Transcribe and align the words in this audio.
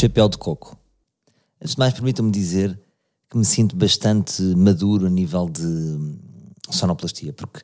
chapéu 0.00 0.30
de 0.30 0.38
coco. 0.38 0.78
Antes 1.60 1.74
de 1.74 1.78
mais, 1.78 1.92
permitam-me 1.92 2.30
dizer 2.30 2.78
que 3.28 3.36
me 3.36 3.44
sinto 3.44 3.76
bastante 3.76 4.42
maduro 4.56 5.06
a 5.06 5.10
nível 5.10 5.46
de 5.46 5.98
sonoplastia, 6.70 7.34
porque 7.34 7.60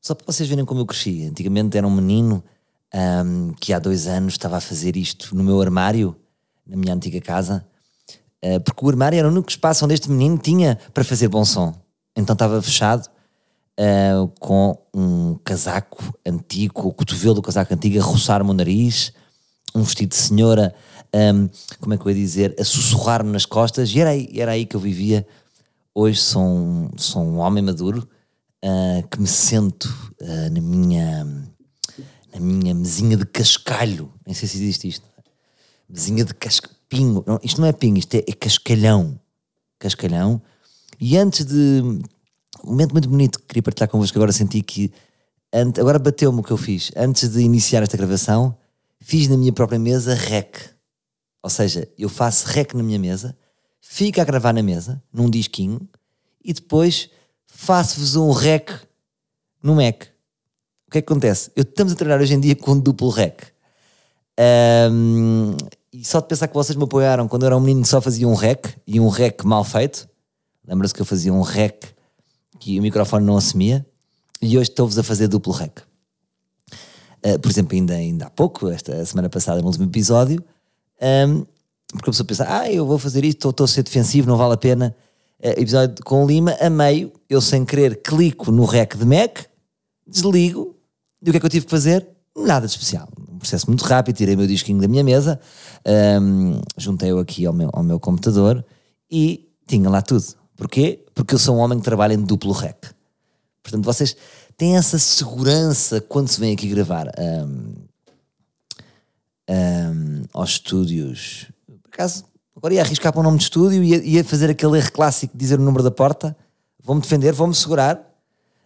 só 0.00 0.16
para 0.16 0.26
vocês 0.26 0.48
verem 0.48 0.64
como 0.64 0.80
eu 0.80 0.86
cresci. 0.86 1.24
Antigamente 1.24 1.78
era 1.78 1.86
um 1.86 1.94
menino 1.94 2.42
um, 2.92 3.52
que 3.52 3.72
há 3.72 3.78
dois 3.78 4.08
anos 4.08 4.34
estava 4.34 4.56
a 4.56 4.60
fazer 4.60 4.96
isto 4.96 5.34
no 5.36 5.44
meu 5.44 5.60
armário, 5.62 6.16
na 6.66 6.76
minha 6.76 6.92
antiga 6.92 7.20
casa, 7.20 7.64
uh, 8.44 8.60
porque 8.60 8.84
o 8.84 8.88
armário 8.88 9.16
era 9.16 9.28
o 9.28 9.30
único 9.30 9.48
espaço 9.48 9.84
onde 9.84 9.94
este 9.94 10.10
menino 10.10 10.36
tinha 10.38 10.76
para 10.92 11.04
fazer 11.04 11.28
bom 11.28 11.44
som. 11.44 11.72
Então 12.16 12.32
estava 12.32 12.60
fechado 12.60 13.08
uh, 13.78 14.26
com 14.40 14.76
um 14.92 15.36
casaco 15.44 16.02
antigo, 16.26 16.88
o 16.88 16.92
cotovelo 16.92 17.34
do 17.34 17.42
casaco 17.42 17.72
antigo 17.72 18.00
a 18.00 18.02
roçar-me 18.02 18.50
o 18.50 18.54
nariz, 18.54 19.12
um 19.74 19.82
vestido 19.82 20.10
de 20.10 20.16
senhora, 20.16 20.74
um, 21.14 21.48
como 21.80 21.94
é 21.94 21.98
que 21.98 22.06
eu 22.06 22.10
ia 22.10 22.16
dizer, 22.16 22.54
a 22.58 22.64
sussurrar-me 22.64 23.30
nas 23.30 23.46
costas, 23.46 23.90
e 23.90 24.00
era 24.00 24.10
aí, 24.10 24.28
era 24.34 24.52
aí 24.52 24.66
que 24.66 24.76
eu 24.76 24.80
vivia. 24.80 25.26
Hoje 25.94 26.20
sou 26.20 26.42
um, 26.42 26.90
sou 26.96 27.22
um 27.22 27.38
homem 27.38 27.62
maduro 27.62 28.08
uh, 28.64 29.08
que 29.08 29.20
me 29.20 29.26
sento 29.26 29.84
uh, 30.20 30.50
na 30.52 30.60
minha 30.60 31.24
na 32.34 32.40
minha 32.40 32.74
mesinha 32.74 33.16
de 33.16 33.24
cascalho, 33.24 34.12
nem 34.26 34.34
sei 34.34 34.48
se 34.48 34.56
existe 34.56 34.88
isto, 34.88 35.06
mesinha 35.88 36.24
de 36.24 36.34
cascapinho, 36.34 37.22
não, 37.24 37.38
isto 37.42 37.60
não 37.60 37.68
é 37.68 37.72
pinho, 37.72 37.96
isto 37.96 38.14
é, 38.16 38.24
é 38.26 38.32
cascalhão, 38.32 39.18
cascalhão, 39.78 40.42
e 41.00 41.16
antes 41.16 41.46
de, 41.46 41.80
um 42.64 42.70
momento 42.70 42.92
muito 42.92 43.08
bonito 43.08 43.38
que 43.38 43.46
queria 43.46 43.62
partilhar 43.62 43.88
convosco, 43.88 44.18
agora 44.18 44.32
senti 44.32 44.62
que, 44.62 44.92
agora 45.78 45.98
bateu-me 45.98 46.40
o 46.40 46.42
que 46.42 46.50
eu 46.50 46.56
fiz, 46.56 46.90
antes 46.96 47.28
de 47.28 47.40
iniciar 47.40 47.84
esta 47.84 47.96
gravação, 47.96 48.56
fiz 49.04 49.28
na 49.28 49.36
minha 49.36 49.52
própria 49.52 49.78
mesa 49.78 50.14
rec, 50.14 50.56
ou 51.42 51.50
seja, 51.50 51.86
eu 51.98 52.08
faço 52.08 52.46
rec 52.46 52.72
na 52.72 52.82
minha 52.82 52.98
mesa, 52.98 53.36
fico 53.78 54.18
a 54.18 54.24
gravar 54.24 54.54
na 54.54 54.62
mesa, 54.62 55.02
num 55.12 55.28
disquinho, 55.28 55.86
e 56.42 56.54
depois 56.54 57.10
faço-vos 57.46 58.16
um 58.16 58.30
rec 58.30 58.70
no 59.62 59.74
Mac. 59.74 60.04
O 60.86 60.90
que 60.90 60.98
é 60.98 61.02
que 61.02 61.12
acontece? 61.12 61.50
Eu 61.54 61.64
estamos 61.64 61.92
a 61.92 61.96
treinar 61.96 62.18
hoje 62.18 62.32
em 62.32 62.40
dia 62.40 62.56
com 62.56 62.78
duplo 62.78 63.10
rec. 63.10 63.42
Um, 64.90 65.54
e 65.92 66.02
só 66.02 66.20
de 66.20 66.26
pensar 66.26 66.48
que 66.48 66.54
vocês 66.54 66.74
me 66.74 66.84
apoiaram 66.84 67.28
quando 67.28 67.42
eu 67.42 67.48
era 67.48 67.56
um 67.56 67.60
menino 67.60 67.84
só 67.84 68.00
fazia 68.00 68.26
um 68.26 68.34
rec 68.34 68.66
e 68.86 68.98
um 68.98 69.08
rec 69.08 69.44
mal 69.44 69.64
feito. 69.64 70.08
Lembra-se 70.66 70.94
que 70.94 71.02
eu 71.02 71.06
fazia 71.06 71.32
um 71.32 71.42
rec 71.42 71.84
que 72.58 72.78
o 72.78 72.82
microfone 72.82 73.26
não 73.26 73.36
assumia 73.36 73.86
e 74.40 74.56
hoje 74.56 74.70
estou-vos 74.70 74.98
a 74.98 75.02
fazer 75.02 75.28
duplo 75.28 75.52
rec. 75.52 75.82
Uh, 77.24 77.38
por 77.38 77.50
exemplo, 77.50 77.74
ainda, 77.74 77.94
ainda 77.94 78.26
há 78.26 78.30
pouco, 78.30 78.68
esta 78.68 79.04
semana 79.04 79.30
passada, 79.30 79.60
no 79.60 79.66
último 79.66 79.86
episódio, 79.86 80.44
um, 81.00 81.46
porque 81.92 82.10
a 82.10 82.12
pessoa 82.12 82.26
pensa, 82.26 82.46
ah, 82.48 82.70
eu 82.70 82.84
vou 82.86 82.98
fazer 82.98 83.24
isto, 83.24 83.48
estou 83.48 83.64
a 83.64 83.68
ser 83.68 83.82
defensivo, 83.82 84.28
não 84.28 84.36
vale 84.36 84.54
a 84.54 84.56
pena. 84.56 84.94
Uh, 85.40 85.60
episódio 85.60 85.94
com 86.04 86.26
Lima, 86.26 86.56
a 86.60 86.68
meio, 86.68 87.12
eu 87.30 87.40
sem 87.40 87.64
querer 87.64 88.02
clico 88.02 88.50
no 88.50 88.64
rec 88.64 88.96
de 88.96 89.06
Mac, 89.06 89.46
desligo, 90.06 90.76
e 91.22 91.30
o 91.30 91.32
que 91.32 91.38
é 91.38 91.40
que 91.40 91.46
eu 91.46 91.50
tive 91.50 91.64
que 91.64 91.70
fazer? 91.70 92.06
Nada 92.36 92.66
de 92.66 92.72
especial. 92.72 93.08
Um 93.18 93.38
processo 93.38 93.66
muito 93.68 93.82
rápido, 93.84 94.16
tirei 94.16 94.34
o 94.34 94.38
meu 94.38 94.46
disquinho 94.46 94.80
da 94.80 94.88
minha 94.88 95.02
mesa, 95.02 95.40
um, 96.20 96.60
juntei-o 96.76 97.18
aqui 97.18 97.46
ao 97.46 97.54
meu, 97.54 97.70
ao 97.72 97.82
meu 97.82 97.98
computador 97.98 98.62
e 99.10 99.48
tinha 99.66 99.88
lá 99.88 100.02
tudo. 100.02 100.24
Porquê? 100.56 101.04
Porque 101.14 101.34
eu 101.34 101.38
sou 101.38 101.56
um 101.56 101.58
homem 101.60 101.78
que 101.78 101.84
trabalha 101.84 102.12
em 102.12 102.22
duplo 102.22 102.52
rec. 102.52 102.76
Portanto, 103.62 103.84
vocês 103.84 104.14
têm 104.56 104.76
essa 104.76 104.98
segurança 104.98 106.00
quando 106.00 106.28
se 106.28 106.40
vem 106.40 106.52
aqui 106.52 106.68
gravar 106.68 107.10
um, 107.18 107.74
um, 109.50 110.22
aos 110.32 110.50
estúdios. 110.50 111.46
Por 111.66 111.88
acaso, 111.92 112.24
agora 112.56 112.74
ia 112.74 112.82
arriscar 112.82 113.12
para 113.12 113.20
o 113.20 113.22
nome 113.22 113.38
de 113.38 113.44
estúdio 113.44 113.82
e 113.82 113.90
ia, 113.90 114.04
ia 114.04 114.24
fazer 114.24 114.50
aquele 114.50 114.78
erro 114.78 114.92
clássico 114.92 115.32
de 115.36 115.38
dizer 115.38 115.58
o 115.58 115.62
número 115.62 115.82
da 115.82 115.90
porta. 115.90 116.36
Vou-me 116.82 117.00
defender, 117.00 117.32
vou-me 117.32 117.54
segurar 117.54 118.14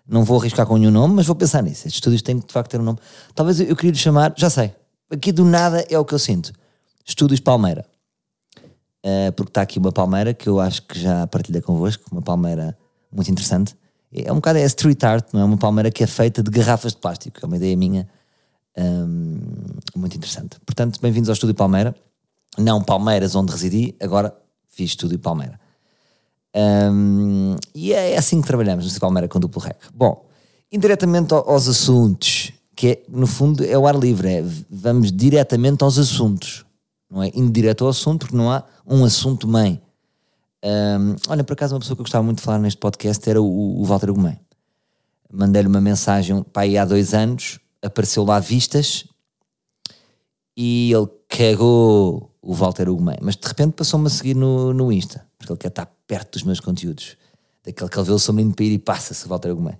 não 0.08 0.24
vou 0.24 0.40
arriscar 0.40 0.66
com 0.66 0.78
nenhum 0.78 0.90
nome, 0.90 1.14
mas 1.14 1.26
vou 1.26 1.36
pensar 1.36 1.62
nisso. 1.62 1.86
Estes 1.86 1.96
estúdios 1.96 2.22
têm 2.22 2.38
de 2.38 2.50
facto 2.50 2.70
ter 2.70 2.80
um 2.80 2.82
nome. 2.82 2.98
Talvez 3.34 3.60
eu, 3.60 3.76
queria 3.76 3.90
lhe 3.90 3.98
chamar, 3.98 4.32
já 4.34 4.48
sei, 4.48 4.74
aqui 5.10 5.30
do 5.30 5.44
nada 5.44 5.84
é 5.90 5.98
o 5.98 6.04
que 6.04 6.14
eu 6.14 6.18
sinto. 6.18 6.50
Estúdios 7.04 7.40
Palmeira. 7.40 7.84
Uh, 9.04 9.30
porque 9.36 9.50
está 9.50 9.62
aqui 9.62 9.78
uma 9.78 9.92
palmeira 9.92 10.32
que 10.32 10.48
eu 10.48 10.58
acho 10.58 10.82
que 10.82 10.98
já 10.98 11.26
partilhei 11.26 11.60
convosco, 11.60 12.04
uma 12.10 12.22
palmeira 12.22 12.76
muito 13.12 13.30
interessante. 13.30 13.76
É 14.12 14.32
um 14.32 14.36
bocado 14.36 14.58
é 14.58 14.64
street 14.64 15.04
art, 15.04 15.28
não 15.32 15.40
é? 15.40 15.44
Uma 15.44 15.58
palmeira 15.58 15.90
que 15.90 16.02
é 16.02 16.06
feita 16.06 16.42
de 16.42 16.50
garrafas 16.50 16.92
de 16.92 16.98
plástico, 16.98 17.38
é 17.42 17.46
uma 17.46 17.56
ideia 17.56 17.76
minha 17.76 18.08
um, 18.76 19.38
muito 19.94 20.16
interessante. 20.16 20.56
Portanto, 20.64 20.98
bem-vindos 21.02 21.28
ao 21.28 21.34
Estúdio 21.34 21.54
Palmeira. 21.54 21.94
Não 22.56 22.82
Palmeiras 22.82 23.34
onde 23.34 23.52
residi, 23.52 23.94
agora 24.00 24.34
fiz 24.68 24.90
Estúdio 24.90 25.18
Palmeira. 25.18 25.60
Um, 26.54 27.56
e 27.74 27.92
é 27.92 28.16
assim 28.16 28.40
que 28.40 28.46
trabalhamos 28.46 28.90
no 28.92 29.00
Palmeira 29.00 29.28
com 29.28 29.38
duplo 29.38 29.60
rec. 29.60 29.76
Bom, 29.92 30.24
indiretamente 30.72 31.34
aos 31.34 31.68
assuntos, 31.68 32.52
que 32.74 32.88
é, 32.88 33.02
no 33.08 33.26
fundo 33.26 33.62
é 33.64 33.76
o 33.76 33.86
ar 33.86 33.94
livre, 33.94 34.28
é, 34.28 34.44
vamos 34.70 35.12
diretamente 35.12 35.84
aos 35.84 35.98
assuntos, 35.98 36.64
não 37.10 37.22
é 37.22 37.30
indireto 37.34 37.84
ao 37.84 37.90
assunto, 37.90 38.20
porque 38.20 38.36
não 38.36 38.50
há 38.50 38.64
um 38.86 39.04
assunto 39.04 39.46
mãe. 39.46 39.80
Um, 40.64 41.16
olha, 41.28 41.44
por 41.44 41.52
acaso, 41.52 41.74
uma 41.74 41.80
pessoa 41.80 41.96
que 41.96 42.00
eu 42.00 42.04
gostava 42.04 42.24
muito 42.24 42.38
de 42.38 42.44
falar 42.44 42.58
neste 42.58 42.78
podcast 42.78 43.28
era 43.28 43.40
o, 43.40 43.80
o 43.80 43.84
Walter 43.84 44.12
Gomem. 44.12 44.38
Mandei-lhe 45.32 45.68
uma 45.68 45.80
mensagem 45.80 46.42
para 46.42 46.62
aí 46.62 46.78
há 46.78 46.84
dois 46.84 47.14
anos, 47.14 47.60
apareceu 47.82 48.24
lá 48.24 48.40
vistas 48.40 49.04
e 50.56 50.90
ele 50.92 51.06
cagou 51.28 52.34
o 52.42 52.52
Walter 52.52 52.88
Ugumem, 52.88 53.18
mas 53.22 53.36
de 53.36 53.46
repente 53.46 53.74
passou-me 53.74 54.06
a 54.06 54.10
seguir 54.10 54.34
no, 54.34 54.72
no 54.72 54.90
Insta, 54.90 55.24
porque 55.38 55.52
ele 55.52 55.58
quer 55.58 55.68
estar 55.68 55.86
perto 56.06 56.32
dos 56.32 56.42
meus 56.42 56.58
conteúdos. 56.58 57.16
Daquele 57.64 57.90
que 57.90 57.98
ele 57.98 58.06
vê 58.06 58.12
o 58.12 58.18
seu 58.18 58.34
para 58.34 58.64
ir 58.64 58.72
e 58.72 58.78
passa-se 58.78 59.28
Walter 59.28 59.52
Ugumem. 59.52 59.78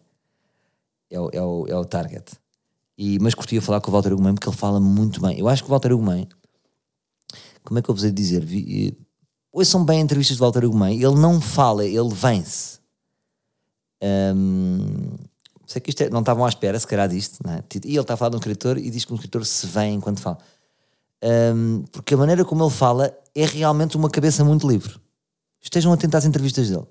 É 1.10 1.19
o, 1.19 1.31
é, 1.33 1.43
o, 1.43 1.66
é 1.66 1.75
o 1.75 1.84
target. 1.84 2.33
E, 2.97 3.19
mas 3.19 3.34
curtia 3.34 3.62
falar 3.62 3.81
com 3.81 3.91
o 3.91 3.93
Walter 3.93 4.12
Ugumem 4.12 4.34
porque 4.34 4.49
ele 4.49 4.56
fala 4.56 4.78
muito 4.78 5.21
bem. 5.21 5.39
Eu 5.39 5.49
acho 5.49 5.65
que 5.65 5.69
o 5.69 5.72
Walter 5.72 5.93
Ugumem, 5.93 6.28
como 7.65 7.78
é 7.78 7.83
que 7.83 7.89
eu 7.89 7.95
vos 7.95 8.05
ia 8.05 8.12
dizer? 8.12 8.45
Vi, 8.45 8.97
ouçam 9.58 9.84
bem 9.84 10.00
entrevistas 10.00 10.36
de 10.36 10.41
Walter 10.41 10.64
Ugumem, 10.64 11.02
ele 11.02 11.16
não 11.16 11.41
fala, 11.41 11.84
ele 11.84 12.14
vence. 12.14 12.78
Um, 14.02 15.16
sei 15.66 15.80
que 15.80 15.91
isto 15.91 16.02
é, 16.02 16.10
não 16.10 16.20
estavam 16.20 16.44
à 16.44 16.48
espera, 16.48 16.78
se 16.78 16.86
calhar 16.86 17.08
disto, 17.08 17.38
é? 17.48 17.62
e 17.84 17.88
ele 17.88 18.00
está 18.00 18.14
a 18.14 18.16
falar 18.16 18.30
de 18.30 18.36
um 18.36 18.38
escritor 18.38 18.78
e 18.78 18.91
diz 18.91 19.04
que 19.04 19.12
um 19.12 19.16
escritor 19.16 19.44
se 19.44 19.66
vem 19.66 19.94
enquanto 19.94 20.20
fala 20.20 20.38
um, 21.22 21.84
porque 21.91 22.14
a 22.14 22.16
maneira 22.16 22.44
como 22.44 22.64
ele 22.64 22.70
fala 22.70 23.16
é 23.34 23.44
realmente 23.44 23.97
uma 23.97 24.08
cabeça 24.10 24.44
muito 24.44 24.68
livre. 24.68 24.94
Estejam 25.60 25.92
atentos 25.92 26.14
às 26.16 26.24
entrevistas 26.24 26.70
dele. 26.70 26.86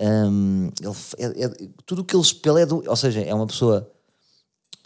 Um, 0.00 0.70
ele, 1.18 1.34
é, 1.36 1.44
é, 1.44 1.68
tudo 1.84 2.02
o 2.02 2.04
que 2.04 2.14
ele 2.14 2.22
espelha 2.22 2.60
é 2.60 2.66
do, 2.66 2.84
ou 2.86 2.96
seja, 2.96 3.20
é 3.20 3.34
uma 3.34 3.46
pessoa 3.46 3.90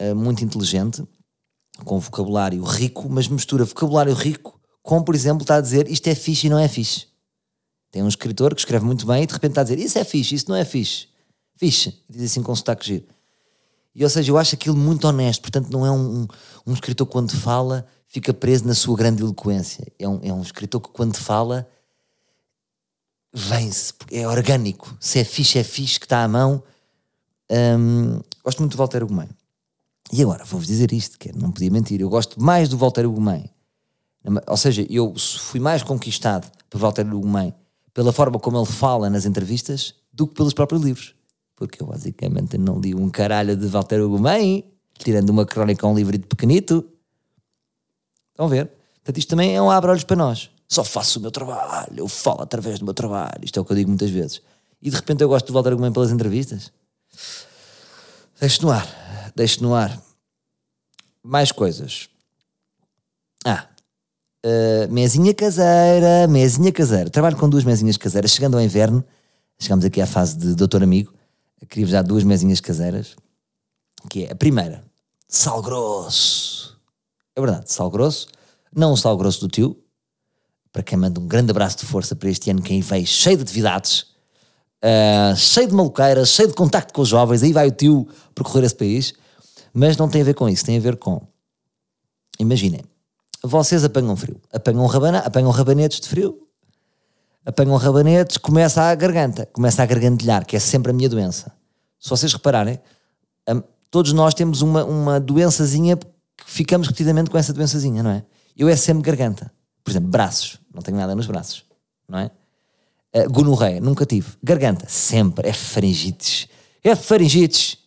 uh, 0.01 0.15
muito 0.15 0.43
inteligente, 0.43 1.03
com 1.83 1.99
vocabulário 1.99 2.63
rico, 2.63 3.07
mas 3.09 3.27
mistura 3.27 3.65
vocabulário 3.65 4.13
rico 4.13 4.52
com, 4.83 5.01
por 5.01 5.15
exemplo, 5.15 5.41
está 5.41 5.55
a 5.55 5.61
dizer 5.61 5.89
isto 5.89 6.07
é 6.07 6.13
fixe 6.13 6.45
e 6.45 6.49
não 6.51 6.59
é 6.59 6.67
fixe. 6.67 7.07
Tem 7.89 8.03
um 8.03 8.07
escritor 8.07 8.53
que 8.53 8.61
escreve 8.61 8.85
muito 8.85 9.07
bem 9.07 9.23
e 9.23 9.25
de 9.25 9.33
repente 9.33 9.51
está 9.51 9.61
a 9.61 9.63
dizer 9.63 9.79
isso 9.79 9.97
é 9.97 10.03
fixe, 10.03 10.35
isso 10.35 10.49
não 10.49 10.55
é 10.55 10.63
fixe. 10.63 11.07
Fixe. 11.55 11.97
Diz 12.07 12.23
assim 12.31 12.43
com 12.43 12.55
sotaque 12.55 12.85
giro. 12.85 13.05
E 13.95 14.03
ou 14.03 14.09
seja, 14.09 14.31
eu 14.31 14.37
acho 14.37 14.53
aquilo 14.53 14.75
muito 14.75 15.07
honesto, 15.07 15.41
portanto, 15.41 15.69
não 15.71 15.85
é 15.85 15.91
um, 15.91 16.21
um, 16.21 16.27
um 16.67 16.73
escritor 16.73 17.07
quando 17.07 17.31
fala 17.31 17.87
fica 18.13 18.31
preso 18.31 18.67
na 18.67 18.75
sua 18.75 18.95
grande 18.95 19.23
eloquência. 19.23 19.91
É 19.97 20.07
um, 20.07 20.19
é 20.21 20.31
um 20.31 20.41
escritor 20.43 20.79
que, 20.79 20.89
quando 20.89 21.15
fala, 21.15 21.67
vem-se, 23.33 23.91
é 24.11 24.27
orgânico. 24.27 24.95
Se 24.99 25.17
é 25.17 25.23
fixe, 25.23 25.57
é 25.57 25.63
fixe, 25.63 25.99
que 25.99 26.05
está 26.05 26.23
à 26.23 26.27
mão. 26.27 26.61
Um, 27.49 28.21
gosto 28.43 28.59
muito 28.59 28.73
do 28.73 28.77
Walter 28.77 29.03
Ugumem. 29.03 29.29
E 30.11 30.21
agora, 30.21 30.45
vou-vos 30.45 30.67
dizer 30.67 30.93
isto, 30.93 31.17
que 31.17 31.35
não 31.35 31.51
podia 31.51 31.71
mentir, 31.71 32.01
eu 32.01 32.09
gosto 32.09 32.39
mais 32.39 32.69
do 32.69 32.77
Walter 32.77 33.03
Ugumem. 33.03 33.49
Ou 34.47 34.57
seja, 34.57 34.85
eu 34.89 35.13
fui 35.17 35.59
mais 35.59 35.83
conquistado 35.83 36.49
por 36.69 36.79
Walter 36.79 37.05
Ugumem 37.13 37.53
pela 37.93 38.11
forma 38.11 38.39
como 38.39 38.57
ele 38.57 38.65
fala 38.65 39.09
nas 39.09 39.25
entrevistas 39.25 39.93
do 40.11 40.27
que 40.27 40.33
pelos 40.33 40.53
próprios 40.53 40.81
livros. 40.81 41.15
Porque 41.55 41.81
eu 41.81 41.87
basicamente 41.87 42.57
não 42.57 42.79
li 42.79 42.95
um 42.95 43.09
caralho 43.09 43.55
de 43.55 43.67
Walter 43.67 44.01
Ugumem, 44.01 44.65
tirando 44.97 45.29
uma 45.29 45.45
crónica 45.45 45.85
um 45.85 45.95
livro 45.95 46.17
de 46.17 46.25
pequenito. 46.25 46.85
Estão 48.31 48.45
a 48.47 48.49
ver? 48.49 48.71
Portanto, 48.95 49.17
isto 49.17 49.29
também 49.29 49.55
é 49.55 49.61
um 49.61 49.69
abre-olhos 49.69 50.03
para 50.03 50.15
nós. 50.15 50.49
Só 50.67 50.83
faço 50.83 51.19
o 51.19 51.21
meu 51.21 51.29
trabalho, 51.29 51.93
eu 51.95 52.07
falo 52.07 52.41
através 52.41 52.79
do 52.79 52.85
meu 52.85 52.93
trabalho. 52.93 53.43
Isto 53.43 53.59
é 53.59 53.61
o 53.61 53.65
que 53.65 53.71
eu 53.71 53.75
digo 53.75 53.89
muitas 53.89 54.09
vezes. 54.09 54.41
E 54.81 54.89
de 54.89 54.95
repente 54.95 55.21
eu 55.21 55.29
gosto 55.29 55.51
de 55.51 55.57
a 55.57 55.75
comer 55.75 55.91
pelas 55.91 56.11
entrevistas. 56.11 56.71
Deixe 58.39 58.61
no 58.61 58.71
ar, 58.71 59.31
deixe 59.35 59.61
no 59.61 59.75
ar. 59.75 60.01
Mais 61.21 61.51
coisas. 61.51 62.09
Uh, 64.45 64.91
mesinha 64.91 65.33
caseira, 65.33 66.27
mesinha 66.27 66.71
caseira. 66.71 67.09
Trabalho 67.09 67.37
com 67.37 67.47
duas 67.47 67.63
mesinhas 67.63 67.97
caseiras. 67.97 68.31
Chegando 68.31 68.55
ao 68.55 68.61
inverno, 68.61 69.03
chegamos 69.59 69.85
aqui 69.85 70.01
à 70.01 70.05
fase 70.05 70.37
de 70.37 70.55
doutor 70.55 70.83
amigo. 70.83 71.13
Queria-vos 71.69 71.93
dar 71.93 72.01
duas 72.01 72.23
mesinhas 72.23 72.59
caseiras. 72.59 73.15
Que 74.09 74.25
é 74.25 74.31
a 74.33 74.35
primeira, 74.35 74.83
sal 75.29 75.61
grosso 75.61 76.63
é 77.35 77.41
verdade, 77.41 77.71
sal 77.71 77.89
grosso. 77.89 78.27
Não 78.75 78.93
o 78.93 78.97
sal 78.97 79.17
grosso 79.17 79.41
do 79.41 79.47
tio, 79.47 79.77
para 80.71 80.83
quem 80.83 80.97
manda 80.97 81.19
um 81.19 81.27
grande 81.27 81.51
abraço 81.51 81.77
de 81.77 81.85
força 81.85 82.15
para 82.15 82.29
este 82.29 82.49
ano 82.49 82.61
que 82.61 82.73
aí 82.73 82.81
veio 82.81 83.05
cheio 83.05 83.37
de 83.37 83.43
atividades, 83.43 84.05
uh, 84.83 85.35
cheio 85.35 85.67
de 85.67 85.73
maluqueiras, 85.73 86.29
cheio 86.29 86.47
de 86.47 86.53
contacto 86.53 86.93
com 86.93 87.01
os 87.01 87.09
jovens, 87.09 87.43
aí 87.43 87.51
vai 87.51 87.67
o 87.67 87.71
tio 87.71 88.07
percorrer 88.33 88.65
esse 88.65 88.75
país, 88.75 89.13
mas 89.73 89.97
não 89.97 90.09
tem 90.09 90.21
a 90.21 90.25
ver 90.25 90.33
com 90.33 90.47
isso, 90.49 90.65
tem 90.65 90.77
a 90.77 90.81
ver 90.81 90.97
com, 90.97 91.21
imaginem, 92.39 92.81
vocês 93.43 93.83
apanham 93.83 94.15
frio, 94.15 94.41
apanham, 94.51 94.85
rabana, 94.85 95.19
apanham 95.19 95.51
rabanetes 95.51 95.99
de 95.99 96.07
frio, 96.07 96.47
apanham 97.45 97.75
rabanetes, 97.75 98.37
começa 98.37 98.81
a 98.81 98.95
garganta, 98.95 99.45
começa 99.47 99.83
a 99.83 99.85
gargantilhar, 99.85 100.45
que 100.45 100.55
é 100.55 100.59
sempre 100.59 100.91
a 100.91 100.93
minha 100.93 101.09
doença. 101.09 101.51
Se 101.99 102.09
vocês 102.09 102.31
repararem, 102.31 102.79
todos 103.91 104.13
nós 104.13 104.33
temos 104.33 104.61
uma, 104.61 104.85
uma 104.85 105.19
doençazinha 105.19 105.97
que 105.97 106.05
ficamos 106.45 106.87
repetidamente 106.87 107.29
com 107.29 107.37
essa 107.37 107.53
doençazinha, 107.53 108.01
não 108.01 108.11
é? 108.11 108.23
Eu 108.55 108.69
é 108.69 108.75
sempre 108.75 109.03
garganta. 109.03 109.51
Por 109.83 109.91
exemplo, 109.91 110.09
braços, 110.09 110.57
não 110.73 110.81
tenho 110.81 110.97
nada 110.97 111.13
nos 111.13 111.27
braços, 111.27 111.65
não 112.07 112.19
é? 112.19 112.31
Uh, 113.15 113.29
gonorreia, 113.29 113.79
nunca 113.81 114.05
tive. 114.05 114.31
Garganta, 114.41 114.85
sempre. 114.87 115.47
É 115.47 115.53
faringites. 115.53 116.47
É 116.83 116.95
faringites. 116.95 117.77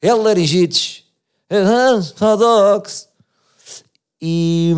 É 0.00 0.12
laringites. 0.12 1.04
É 1.48 1.62
sadox. 2.02 3.08
E 4.26 4.72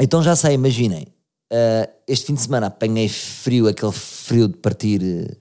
então 0.00 0.22
já 0.22 0.34
sei, 0.34 0.54
imaginem. 0.54 1.06
Uh, 1.52 1.92
este 2.08 2.24
fim 2.24 2.34
de 2.34 2.40
semana 2.40 2.68
apanhei 2.68 3.06
frio, 3.06 3.68
aquele 3.68 3.92
frio 3.92 4.48
de 4.48 4.56
partir, 4.56 5.38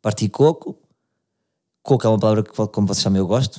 partir 0.00 0.30
coco. 0.30 0.74
Coco 1.82 2.06
é 2.06 2.08
uma 2.08 2.18
palavra 2.18 2.42
que, 2.42 2.50
como 2.50 2.86
vocês 2.86 3.02
sabem, 3.02 3.18
eu 3.18 3.26
gosto. 3.26 3.58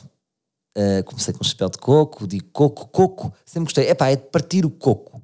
Uh, 0.75 1.03
comecei 1.05 1.35
com 1.35 1.43
chapéu 1.43 1.69
de 1.69 1.77
coco, 1.77 2.25
digo 2.25 2.45
coco, 2.51 2.87
coco, 2.87 3.31
sempre 3.45 3.65
gostei. 3.65 3.87
Epá, 3.87 4.09
é 4.09 4.15
de 4.15 4.23
partir 4.23 4.65
o 4.65 4.71
coco. 4.71 5.21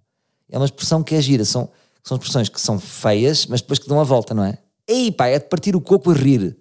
É 0.48 0.60
uma 0.60 0.66
expressão 0.66 1.02
que 1.02 1.16
é 1.16 1.22
gira, 1.22 1.44
são, 1.44 1.68
são 2.04 2.18
expressões 2.18 2.50
que 2.50 2.62
são 2.62 2.80
feias, 2.80 3.48
mas 3.48 3.62
depois 3.62 3.80
que 3.80 3.90
dão 3.90 4.00
a 4.00 4.04
volta, 4.04 4.36
não 4.36 4.44
é? 4.44 4.60
Ei, 4.88 5.12
pá, 5.12 5.26
é 5.26 5.40
de 5.40 5.46
partir 5.46 5.76
o 5.76 5.82
coco 5.82 6.12
a 6.12 6.14
rir. 6.14 6.56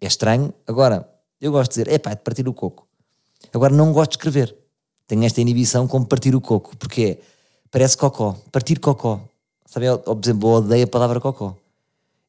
É 0.00 0.08
estranho. 0.08 0.52
Agora, 0.66 1.08
eu 1.40 1.52
gosto 1.52 1.70
de 1.70 1.84
dizer, 1.84 1.94
é 1.94 1.98
pá, 1.98 2.10
é 2.10 2.16
de 2.16 2.22
partir 2.22 2.48
o 2.48 2.52
coco. 2.52 2.88
Agora, 3.52 3.72
não 3.72 3.92
gosto 3.92 4.10
de 4.10 4.16
escrever. 4.16 4.65
Tenho 5.06 5.24
esta 5.24 5.40
inibição 5.40 5.86
com 5.86 6.04
partir 6.04 6.34
o 6.34 6.40
coco, 6.40 6.76
porque 6.76 7.02
é, 7.02 7.18
parece 7.70 7.96
cocó, 7.96 8.36
partir 8.50 8.78
cocó. 8.80 9.20
Sabe, 9.66 9.86
por 9.98 10.20
exemplo, 10.22 10.48
eu 10.48 10.54
odeio 10.54 10.84
a 10.84 10.88
palavra 10.88 11.20
cocó. 11.20 11.56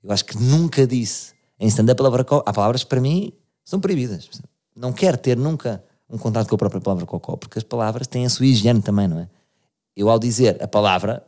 Eu 0.04 0.12
acho 0.12 0.26
que 0.26 0.38
nunca 0.38 0.86
disse 0.86 1.34
em 1.60 1.68
stand 1.68 1.92
a 1.92 1.96
palavra 1.96 2.24
cocó. 2.24 2.44
Há 2.46 2.54
palavras 2.54 2.84
que 2.84 2.90
para 2.90 3.02
mim 3.02 3.34
são 3.66 3.80
proibidas 3.80 4.30
não 4.78 4.94
quero 4.94 5.18
ter 5.18 5.36
nunca 5.36 5.84
um 6.10 6.18
contato 6.18 6.48
com 6.48 6.56
a 6.56 6.58
própria 6.58 6.80
palavra 6.80 7.06
cocó, 7.06 7.36
porque 7.36 7.58
as 7.58 7.64
palavras 7.64 8.08
têm 8.08 8.26
a 8.26 8.30
sua 8.30 8.46
higiene 8.46 8.82
também, 8.82 9.08
não 9.08 9.20
é? 9.20 9.28
Eu, 9.96 10.10
ao 10.10 10.20
dizer 10.20 10.62
a 10.64 10.68
palavra, 10.68 11.26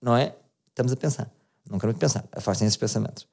não 0.00 0.16
é? 0.16 0.34
Estamos 0.68 0.92
a 0.92 0.96
pensar. 0.96 1.30
Não 1.68 1.78
quero 1.78 1.88
muito 1.88 1.98
pensar. 1.98 2.24
Afastem 2.32 2.66
esses 2.66 2.76
pensamentos. 2.76 3.26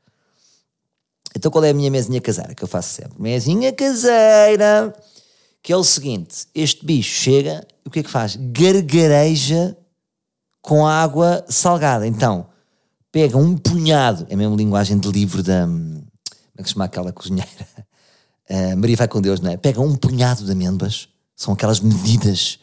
Então, 1.36 1.52
qual 1.52 1.64
é 1.64 1.70
a 1.70 1.74
minha 1.74 1.92
mesinha 1.92 2.20
caseira 2.20 2.56
que 2.56 2.64
eu 2.64 2.68
faço 2.68 2.90
sempre? 2.90 3.22
Mesinha 3.22 3.72
caseira, 3.72 4.94
que 5.62 5.74
é 5.74 5.78
o 5.78 5.84
seguinte: 5.84 6.48
este 6.54 6.86
bicho 6.86 7.22
chega 7.22 7.66
o 7.86 7.92
que 7.92 8.00
é 8.00 8.04
que 8.04 8.10
faz? 8.10 8.36
Gargareja 8.36 9.76
com 10.62 10.86
água 10.86 11.44
salgada. 11.50 12.06
Então, 12.06 12.48
pega 13.12 13.38
um 13.38 13.58
punhado, 13.58 14.28
é 14.30 14.36
mesmo 14.36 14.56
linguagem 14.56 14.98
de 14.98 15.10
livro 15.10 15.42
da. 15.42 15.66
Como 15.66 16.08
é 16.58 16.62
que 16.62 16.68
se 16.68 16.74
chama 16.74 16.86
aquela 16.86 17.12
cozinheira? 17.12 17.68
Uh, 18.50 18.76
Maria 18.78 18.98
vai 18.98 19.08
com 19.08 19.22
Deus, 19.22 19.40
não 19.40 19.52
é? 19.52 19.58
Pega 19.58 19.82
um 19.82 19.96
punhado 19.96 20.46
de 20.46 20.52
amêndoas, 20.52 21.10
são 21.36 21.54
aquelas 21.54 21.80
medidas 21.80 22.60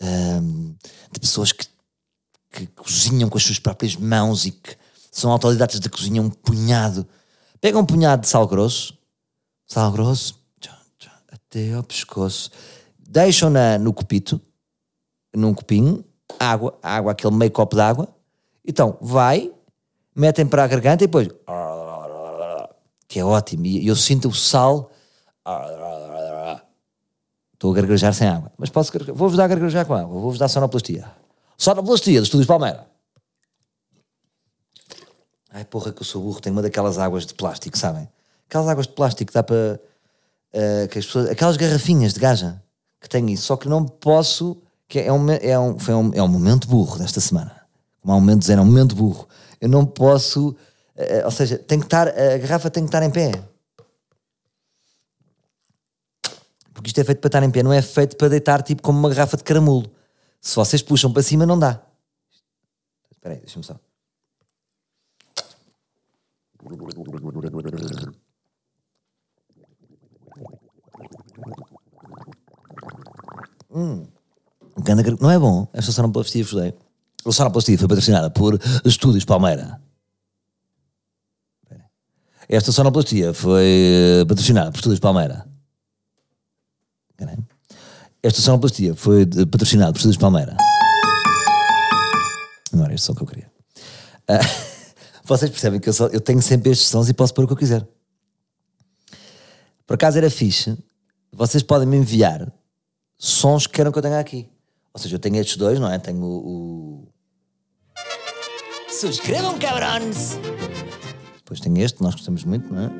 uh, 0.00 0.76
de 1.12 1.20
pessoas 1.20 1.52
que, 1.52 1.66
que 2.50 2.66
cozinham 2.68 3.28
com 3.28 3.36
as 3.36 3.44
suas 3.44 3.58
próprias 3.58 3.96
mãos 3.96 4.46
e 4.46 4.52
que 4.52 4.76
são 5.10 5.30
autoridades 5.30 5.78
da 5.80 5.90
cozinha, 5.90 6.22
um 6.22 6.30
punhado. 6.30 7.06
Pega 7.60 7.78
um 7.78 7.84
punhado 7.84 8.22
de 8.22 8.28
sal 8.28 8.46
grosso, 8.46 8.96
sal 9.66 9.92
grosso, 9.92 10.43
até 11.54 11.72
ao 11.72 11.84
pescoço, 11.84 12.50
deixam 12.98 13.48
na, 13.48 13.78
no 13.78 13.92
copito, 13.92 14.40
num 15.34 15.54
copinho, 15.54 16.04
água, 16.38 16.76
água, 16.82 17.12
aquele 17.12 17.34
meio 17.34 17.50
copo 17.52 17.76
de 17.76 17.82
água, 17.82 18.08
então 18.66 18.98
vai, 19.00 19.52
metem 20.14 20.46
para 20.46 20.64
a 20.64 20.66
garganta 20.66 21.04
e 21.04 21.06
depois 21.06 21.28
que 23.06 23.20
é 23.20 23.24
ótimo, 23.24 23.66
e 23.66 23.86
eu 23.86 23.94
sinto 23.94 24.28
o 24.28 24.34
sal 24.34 24.90
Estou 27.52 27.72
a 27.72 27.76
gargarejar 27.76 28.12
sem 28.12 28.28
água. 28.28 28.52
Mas 28.58 28.68
posso 28.68 28.92
Vou-vos 29.14 29.36
dar 29.36 29.44
a 29.44 29.48
gargarejar 29.48 29.86
com 29.86 29.94
água. 29.94 30.20
Vou-vos 30.20 30.38
dar 30.38 30.48
sonoplastia. 30.48 31.10
Sonoplastia 31.56 32.18
dos 32.18 32.26
Estúdios 32.26 32.46
Palmeira. 32.46 32.86
Ai 35.50 35.64
porra 35.64 35.92
que 35.92 36.02
eu 36.02 36.04
sou 36.04 36.20
burro. 36.20 36.40
Tenho 36.40 36.54
uma 36.54 36.60
daquelas 36.60 36.98
águas 36.98 37.24
de 37.24 37.32
plástico, 37.32 37.78
sabem? 37.78 38.06
Aquelas 38.48 38.68
águas 38.68 38.86
de 38.86 38.92
plástico 38.92 39.28
que 39.28 39.34
dá 39.34 39.42
para... 39.42 39.80
Uh, 40.54 40.86
que 40.88 41.00
as 41.00 41.06
pessoas, 41.06 41.28
aquelas 41.28 41.56
garrafinhas 41.56 42.14
de 42.14 42.20
gaja 42.20 42.62
que 43.00 43.08
tenho 43.08 43.28
isso. 43.28 43.44
Só 43.44 43.56
que 43.56 43.68
não 43.68 43.84
posso... 43.84 44.62
Que 44.86 45.00
é 45.00 45.12
um, 45.12 45.30
é 45.30 45.58
um, 45.58 45.78
foi 45.78 45.94
um, 45.94 46.12
é 46.14 46.22
um 46.22 46.28
momento 46.28 46.68
burro 46.68 46.98
desta 46.98 47.20
semana. 47.20 47.66
Como 48.00 48.12
há 48.12 48.16
um 48.16 48.20
momento 48.20 48.40
dizer, 48.40 48.58
é 48.58 48.60
um 48.60 48.66
momento 48.66 48.94
burro. 48.94 49.26
Eu 49.60 49.68
não 49.68 49.84
posso... 49.84 50.50
Uh, 50.94 51.24
ou 51.24 51.30
seja, 51.30 51.58
tem 51.58 51.80
que 51.80 51.86
estar, 51.86 52.06
a 52.06 52.38
garrafa 52.38 52.70
tem 52.70 52.84
que 52.84 52.88
estar 52.88 53.02
em 53.02 53.10
pé. 53.10 53.32
Porque 56.72 56.88
isto 56.88 57.00
é 57.00 57.04
feito 57.04 57.20
para 57.20 57.28
estar 57.28 57.42
em 57.42 57.50
pé, 57.50 57.62
não 57.62 57.72
é 57.72 57.80
feito 57.80 58.16
para 58.16 58.28
deitar 58.28 58.62
tipo 58.62 58.82
como 58.82 58.98
uma 58.98 59.08
garrafa 59.08 59.36
de 59.36 59.42
caramulo. 59.42 59.90
Se 60.40 60.54
vocês 60.54 60.82
puxam 60.82 61.12
para 61.12 61.22
cima, 61.22 61.46
não 61.46 61.58
dá. 61.58 61.80
Espera 63.10 63.34
aí, 63.34 63.40
deixa-me 63.40 63.64
só. 63.64 63.80
Hum. 73.74 74.06
Não 75.20 75.30
é 75.30 75.38
bom. 75.38 75.68
Esta 75.72 75.90
sonoplastia 75.90 76.44
vos 76.44 76.54
dei. 76.54 76.74
A 77.26 77.32
sonoplastia 77.32 77.76
foi 77.76 77.88
patrocinada 77.88 78.30
por 78.30 78.60
Estúdios 78.84 79.24
Palmeira. 79.24 79.80
Esta 82.48 82.70
sonoplastia 82.70 83.32
foi 83.34 84.24
patrocinada 84.28 84.70
por 84.70 84.78
Estúdios 84.78 85.00
Palmeira. 85.00 85.46
Esta 88.22 88.40
sonoplastia 88.40 88.94
foi 88.94 89.26
patrocinada 89.26 89.92
por 89.92 89.98
Estúdios 89.98 90.18
Palmeira. 90.18 90.56
Não 92.72 92.84
era 92.84 92.94
este 92.94 93.06
som 93.06 93.14
que 93.14 93.22
eu 93.22 93.26
queria. 93.26 93.50
Uh, 94.28 94.74
vocês 95.24 95.50
percebem 95.50 95.80
que 95.80 95.88
eu, 95.88 95.92
só, 95.92 96.06
eu 96.08 96.20
tenho 96.20 96.42
sempre 96.42 96.70
estes 96.70 96.88
sons 96.88 97.08
e 97.08 97.14
posso 97.14 97.32
pôr 97.32 97.44
o 97.44 97.46
que 97.46 97.52
eu 97.52 97.58
quiser. 97.58 97.86
Por 99.86 99.94
acaso 99.94 100.18
era 100.18 100.30
fixe, 100.30 100.76
vocês 101.32 101.62
podem 101.62 101.86
me 101.86 101.96
enviar 101.96 102.52
sons 103.18 103.66
que 103.66 103.74
queiram 103.74 103.92
que 103.92 103.98
eu 103.98 104.02
tenha 104.02 104.18
aqui. 104.18 104.48
Ou 104.92 105.00
seja, 105.00 105.16
eu 105.16 105.18
tenho 105.18 105.36
estes 105.36 105.56
dois, 105.56 105.80
não 105.80 105.90
é? 105.90 105.98
Tenho 105.98 106.22
o. 106.22 107.06
o... 107.06 107.08
Subscrevam, 108.88 109.58
cabrões! 109.58 110.38
Depois 111.36 111.60
tenho 111.60 111.78
este, 111.78 112.00
nós 112.02 112.14
gostamos 112.14 112.44
muito, 112.44 112.72
não 112.72 112.84
é? 112.84 112.90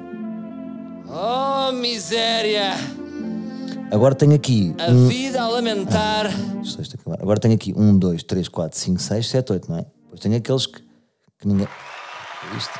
Oh, 1.06 1.73
miséria! 1.73 2.73
Agora 3.92 4.14
tenho 4.14 4.35
aqui. 4.35 4.75
A 4.78 4.90
um... 4.90 5.06
vida 5.06 5.40
a 5.40 5.49
lamentar. 5.49 6.26
Ah, 6.26 7.16
agora 7.21 7.38
tenho 7.38 7.54
aqui 7.54 7.73
um, 7.76 7.97
dois, 7.97 8.25
três, 8.25 8.49
quatro, 8.49 8.76
cinco, 8.76 9.00
seis, 9.00 9.28
sete, 9.28 9.52
oito, 9.52 9.71
não 9.71 9.78
é? 9.78 9.87
Depois 10.02 10.21
tenho 10.21 10.37
aqueles 10.37 10.66
que, 10.66 10.80
que 11.38 11.47
ninguém. 11.47 11.68
Isto. 12.56 12.78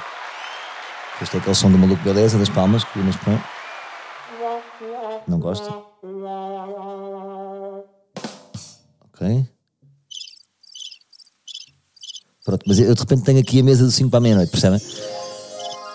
Depois 1.13 1.31
tem 1.31 1.41
aquele 1.41 1.55
som 1.55 1.71
do 1.71 1.79
maluco 1.79 2.03
beleza 2.03 2.37
das 2.37 2.49
palmas 2.49 2.83
que 2.83 2.99
o 2.99 3.03
Inês 3.03 3.17
põe. 3.17 3.41
Não 5.29 5.39
gosta? 5.39 5.84
Pronto, 12.45 12.63
mas 12.67 12.79
eu 12.79 12.95
de 12.95 13.01
repente 13.01 13.23
tenho 13.23 13.41
aqui 13.41 13.61
a 13.61 13.65
mesa 13.65 13.85
do 13.85 13.91
5 13.91 14.11
para 14.11 14.19
a 14.19 14.21
meia-noite, 14.21 14.51
percebem? 14.51 14.81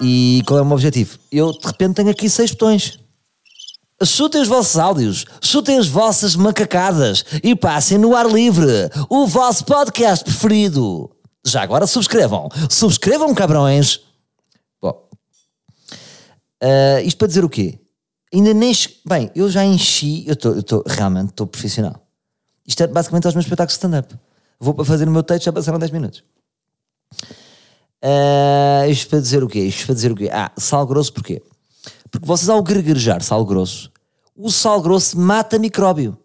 E 0.01 0.41
qual 0.47 0.59
é 0.59 0.61
o 0.61 0.65
meu 0.65 0.75
objetivo? 0.75 1.19
Eu 1.31 1.51
de 1.51 1.65
repente 1.65 1.95
tenho 1.95 2.09
aqui 2.09 2.29
seis 2.29 2.51
botões. 2.51 2.97
Chutem 4.03 4.41
os 4.41 4.47
vossos 4.47 4.77
áudios, 4.77 5.25
chutem 5.41 5.77
as 5.77 5.87
vossas 5.87 6.35
macacadas 6.35 7.25
e 7.43 7.53
passem 7.53 7.97
no 7.97 8.15
ar 8.15 8.25
livre 8.25 8.89
o 9.09 9.27
vosso 9.27 9.65
podcast 9.65 10.23
preferido. 10.23 11.11
Já 11.45 11.61
agora 11.61 11.85
subscrevam. 11.85 12.49
Subscrevam, 12.69 13.33
cabrões. 13.35 13.99
Bom, 14.81 15.09
uh, 16.63 17.01
isto 17.03 17.17
para 17.17 17.27
dizer 17.27 17.43
o 17.43 17.49
quê? 17.49 17.77
Ainda 18.33 18.53
nem. 18.53 18.71
Bem, 19.05 19.29
eu 19.35 19.49
já 19.49 19.65
enchi. 19.65 20.25
Eu 20.25 20.33
estou 20.33 20.83
realmente 20.87 21.31
estou 21.31 21.45
profissional. 21.45 22.08
Isto 22.69 22.83
é 22.83 22.87
basicamente 22.87 23.25
aos 23.25 23.33
meus 23.33 23.45
espetáculos 23.45 23.73
de 23.73 23.77
stand-up. 23.77 24.15
Vou 24.59 24.75
para 24.75 24.85
fazer 24.85 25.07
o 25.07 25.11
meu 25.11 25.23
texto, 25.23 25.45
já 25.45 25.51
passaram 25.51 25.79
10 25.79 25.89
minutos. 25.89 26.23
Uh, 28.03 28.87
isto 28.87 29.09
para 29.09 29.19
dizer 29.19 29.43
o 29.43 29.47
quê? 29.47 29.61
Isto 29.61 29.87
para 29.87 29.95
dizer 29.95 30.11
o 30.11 30.15
quê? 30.15 30.29
Ah, 30.31 30.51
sal 30.55 30.85
grosso 30.85 31.11
porquê? 31.11 31.41
Porque 32.11 32.27
vocês, 32.27 32.47
ao 32.47 32.61
gregarejar 32.61 33.23
sal 33.23 33.43
grosso, 33.43 33.91
o 34.35 34.51
sal 34.51 34.83
grosso 34.83 35.17
mata 35.17 35.57
micróbio. 35.57 36.15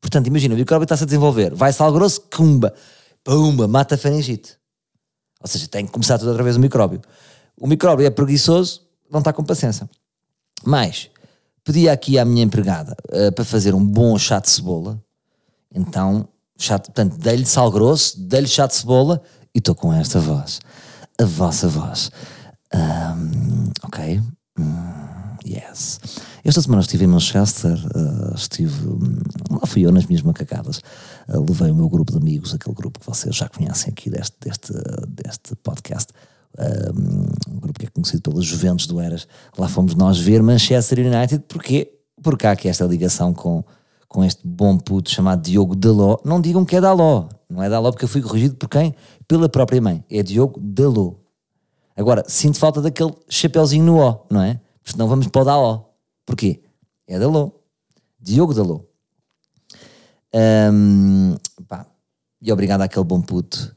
Portanto, 0.00 0.26
imagina, 0.26 0.54
o 0.54 0.56
micróbio 0.58 0.84
está-se 0.84 1.02
a 1.02 1.06
desenvolver, 1.06 1.54
vai 1.54 1.70
sal 1.70 1.92
grosso, 1.92 2.22
cumba, 2.34 2.72
pumba, 3.22 3.68
mata 3.68 3.94
a 3.94 3.98
faringite. 3.98 4.56
Ou 5.38 5.48
seja, 5.48 5.68
tem 5.68 5.84
que 5.84 5.92
começar 5.92 6.18
tudo 6.18 6.28
outra 6.28 6.42
vez 6.42 6.56
o 6.56 6.60
micróbio. 6.60 7.02
O 7.58 7.66
micróbio 7.66 8.06
é 8.06 8.10
preguiçoso, 8.10 8.86
não 9.10 9.18
está 9.18 9.34
com 9.34 9.44
paciência. 9.44 9.88
Mas 10.64 11.10
pedi 11.62 11.90
aqui 11.90 12.18
à 12.18 12.24
minha 12.24 12.42
empregada 12.42 12.96
uh, 13.10 13.30
para 13.32 13.44
fazer 13.44 13.74
um 13.74 13.84
bom 13.84 14.16
chá 14.16 14.40
de 14.40 14.48
cebola. 14.48 14.98
Então, 15.74 16.28
chá, 16.58 16.78
portanto, 16.78 17.16
dei-lhe 17.16 17.46
sal 17.46 17.70
grosso, 17.70 18.20
dei-lhe 18.20 18.48
chá 18.48 18.66
de 18.66 18.74
cebola 18.74 19.22
e 19.54 19.58
estou 19.58 19.74
com 19.74 19.92
esta 19.92 20.18
voz. 20.18 20.60
A 21.20 21.24
vossa 21.24 21.68
voz. 21.68 22.10
Um, 22.74 23.70
ok. 23.82 24.20
Um, 24.58 25.36
yes. 25.46 26.00
Esta 26.44 26.62
semana 26.62 26.80
estive 26.80 27.04
em 27.04 27.08
Manchester, 27.08 27.78
uh, 27.94 28.34
estive. 28.34 28.88
Um, 28.88 29.20
lá 29.50 29.66
fui 29.66 29.82
eu 29.84 29.92
nas 29.92 30.06
minhas 30.06 30.22
macacadas. 30.22 30.78
Uh, 31.28 31.44
levei 31.46 31.70
o 31.70 31.74
meu 31.74 31.88
grupo 31.88 32.12
de 32.12 32.18
amigos, 32.18 32.54
aquele 32.54 32.74
grupo 32.74 32.98
que 32.98 33.06
vocês 33.06 33.34
já 33.34 33.48
conhecem 33.48 33.90
aqui 33.92 34.10
deste, 34.10 34.36
deste, 34.40 34.72
deste 35.08 35.54
podcast. 35.56 36.12
Um 37.48 37.60
grupo 37.60 37.78
que 37.78 37.86
é 37.86 37.88
conhecido 37.88 38.22
pelos 38.22 38.44
Juventus 38.44 38.86
do 38.86 39.00
Eras. 39.00 39.26
Lá 39.56 39.68
fomos 39.68 39.94
nós 39.94 40.18
ver 40.18 40.42
Manchester 40.42 40.98
United. 40.98 41.44
Porque 41.46 42.46
há 42.46 42.50
aqui 42.50 42.68
esta 42.68 42.84
ligação 42.84 43.32
com, 43.32 43.64
com 44.10 44.24
este 44.24 44.44
bom 44.44 44.76
puto 44.76 45.08
chamado 45.08 45.40
Diogo 45.40 45.76
Daló. 45.76 46.18
Não 46.24 46.40
digam 46.40 46.64
que 46.64 46.74
é 46.74 46.80
Daló. 46.80 47.28
Não 47.48 47.62
é 47.62 47.68
Daló 47.70 47.92
porque 47.92 48.04
eu 48.04 48.08
fui 48.08 48.20
corrigido 48.20 48.56
por 48.56 48.68
quem? 48.68 48.92
Pela 49.28 49.48
própria 49.48 49.80
mãe. 49.80 50.04
É 50.10 50.20
Diogo 50.20 50.58
Daló. 50.60 51.14
Agora, 51.96 52.24
sinto 52.26 52.58
falta 52.58 52.82
daquele 52.82 53.14
chapeuzinho 53.28 53.84
no 53.84 54.00
O, 54.04 54.26
não 54.28 54.42
é? 54.42 54.60
Porque 54.82 54.90
senão 54.90 55.06
vamos 55.06 55.28
para 55.28 55.42
o 55.42 55.44
Daló. 55.44 55.84
Porquê? 56.26 56.60
É 57.06 57.20
Daló. 57.20 57.52
Diogo 58.20 58.52
Daló. 58.52 58.80
Um, 60.34 61.36
pá, 61.68 61.86
e 62.42 62.52
obrigado 62.52 62.80
àquele 62.82 63.04
bom 63.04 63.22
puto, 63.22 63.76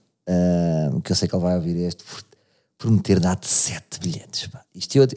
um, 0.92 1.00
que 1.00 1.12
eu 1.12 1.16
sei 1.16 1.28
que 1.28 1.36
ele 1.36 1.44
vai 1.44 1.56
ouvir 1.56 1.76
este, 1.78 2.04
por, 2.04 2.24
por 2.80 2.92
me 2.92 3.00
ter 3.02 3.20
dado 3.20 3.46
sete 3.46 4.00
bilhetes. 4.00 4.48
Pá. 4.48 4.66
Isto 4.74 4.98
eu, 4.98 5.08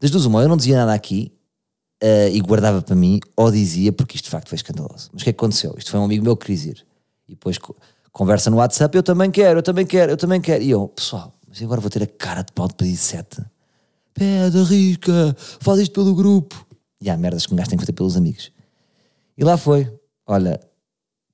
das 0.00 0.10
duas 0.12 0.24
uma, 0.24 0.42
eu 0.42 0.48
não 0.48 0.56
dizia 0.56 0.76
nada 0.76 0.94
aqui 0.94 1.36
uh, 2.04 2.28
e 2.30 2.40
guardava 2.40 2.82
para 2.82 2.94
mim, 2.94 3.18
ou 3.34 3.50
dizia, 3.50 3.92
porque 3.92 4.16
isto 4.16 4.26
de 4.26 4.30
facto 4.30 4.48
foi 4.48 4.56
escandaloso. 4.56 5.08
Mas 5.12 5.22
o 5.22 5.24
que 5.24 5.30
é 5.30 5.32
que 5.32 5.38
aconteceu? 5.38 5.74
Isto 5.78 5.90
foi 5.90 6.00
um 6.00 6.04
amigo 6.04 6.22
meu 6.22 6.36
que 6.36 6.46
quis 6.46 6.66
ir. 6.66 6.86
E 7.26 7.32
depois 7.32 7.58
conversa 8.12 8.50
no 8.50 8.58
WhatsApp, 8.58 8.94
eu 8.94 9.02
também 9.02 9.30
quero, 9.30 9.60
eu 9.60 9.62
também 9.62 9.86
quero, 9.86 10.12
eu 10.12 10.16
também 10.16 10.40
quero. 10.40 10.62
E 10.62 10.70
eu, 10.70 10.88
pessoal, 10.88 11.32
mas 11.48 11.62
agora 11.62 11.80
vou 11.80 11.88
ter 11.88 12.02
a 12.02 12.06
cara 12.06 12.42
de 12.42 12.52
pau 12.52 12.68
de 12.68 12.74
pedir 12.74 12.96
sete. 12.96 13.42
Pede, 14.12 14.58
arrisca, 14.58 15.34
faz 15.38 15.80
isto 15.80 15.92
pelo 15.92 16.14
grupo. 16.14 16.66
E 17.00 17.10
há 17.10 17.16
merdas 17.16 17.46
que 17.46 17.52
um 17.52 17.56
gajo 17.56 17.70
tem 17.70 17.78
que 17.78 17.84
fazer 17.84 17.92
pelos 17.92 18.16
amigos. 18.16 18.52
E 19.36 19.42
lá 19.42 19.56
foi. 19.56 19.92
Olha, 20.26 20.60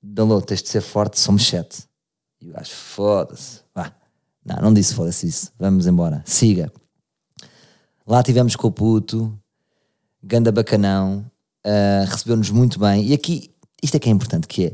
Dalô, 0.01 0.41
tens 0.41 0.63
de 0.63 0.69
ser 0.69 0.81
forte, 0.81 1.19
somos 1.19 1.45
sete. 1.45 1.83
E 2.41 2.49
o 2.49 2.53
gajo, 2.53 2.71
foda-se. 2.71 3.59
Vá. 3.75 3.93
Não, 4.43 4.55
não 4.63 4.73
disse 4.73 4.95
foda-se 4.95 5.27
isso. 5.27 5.51
Vamos 5.59 5.85
embora. 5.85 6.23
Siga. 6.25 6.71
Lá 8.07 8.23
tivemos 8.23 8.55
com 8.55 8.67
o 8.67 8.71
puto, 8.71 9.39
ganda 10.23 10.51
bacanão, 10.51 11.25
uh, 11.65 12.05
recebeu-nos 12.09 12.49
muito 12.49 12.79
bem. 12.79 13.07
E 13.07 13.13
aqui, 13.13 13.51
isto 13.81 13.95
é 13.95 13.99
que 13.99 14.09
é 14.09 14.11
importante, 14.11 14.47
que 14.47 14.65
é, 14.65 14.69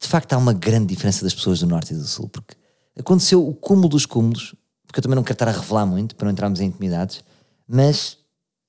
de 0.00 0.08
facto 0.08 0.32
há 0.32 0.38
uma 0.38 0.52
grande 0.52 0.86
diferença 0.86 1.24
das 1.24 1.34
pessoas 1.34 1.60
do 1.60 1.66
Norte 1.66 1.94
e 1.94 1.96
do 1.96 2.04
Sul, 2.04 2.28
porque 2.28 2.56
aconteceu 2.98 3.46
o 3.46 3.54
cúmulo 3.54 3.88
dos 3.88 4.06
cúmulos, 4.06 4.54
porque 4.86 4.98
eu 4.98 5.02
também 5.02 5.16
não 5.16 5.22
quero 5.22 5.34
estar 5.34 5.48
a 5.48 5.52
revelar 5.52 5.86
muito, 5.86 6.16
para 6.16 6.24
não 6.26 6.32
entrarmos 6.32 6.60
em 6.60 6.66
intimidades, 6.66 7.22
mas 7.66 8.18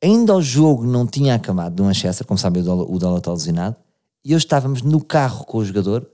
ainda 0.02 0.36
o 0.36 0.42
jogo 0.42 0.86
não 0.86 1.08
tinha 1.08 1.36
acabado 1.36 1.76
do 1.76 1.84
Manchester, 1.84 2.26
como 2.26 2.38
sabem 2.38 2.62
o 2.62 3.00
dólar 3.00 3.18
está 3.18 3.32
alucinado, 3.32 3.76
e 4.24 4.32
eu 4.32 4.38
estávamos 4.38 4.82
no 4.82 5.04
carro 5.04 5.46
com 5.46 5.58
o 5.58 5.66
jogador, 5.66 6.08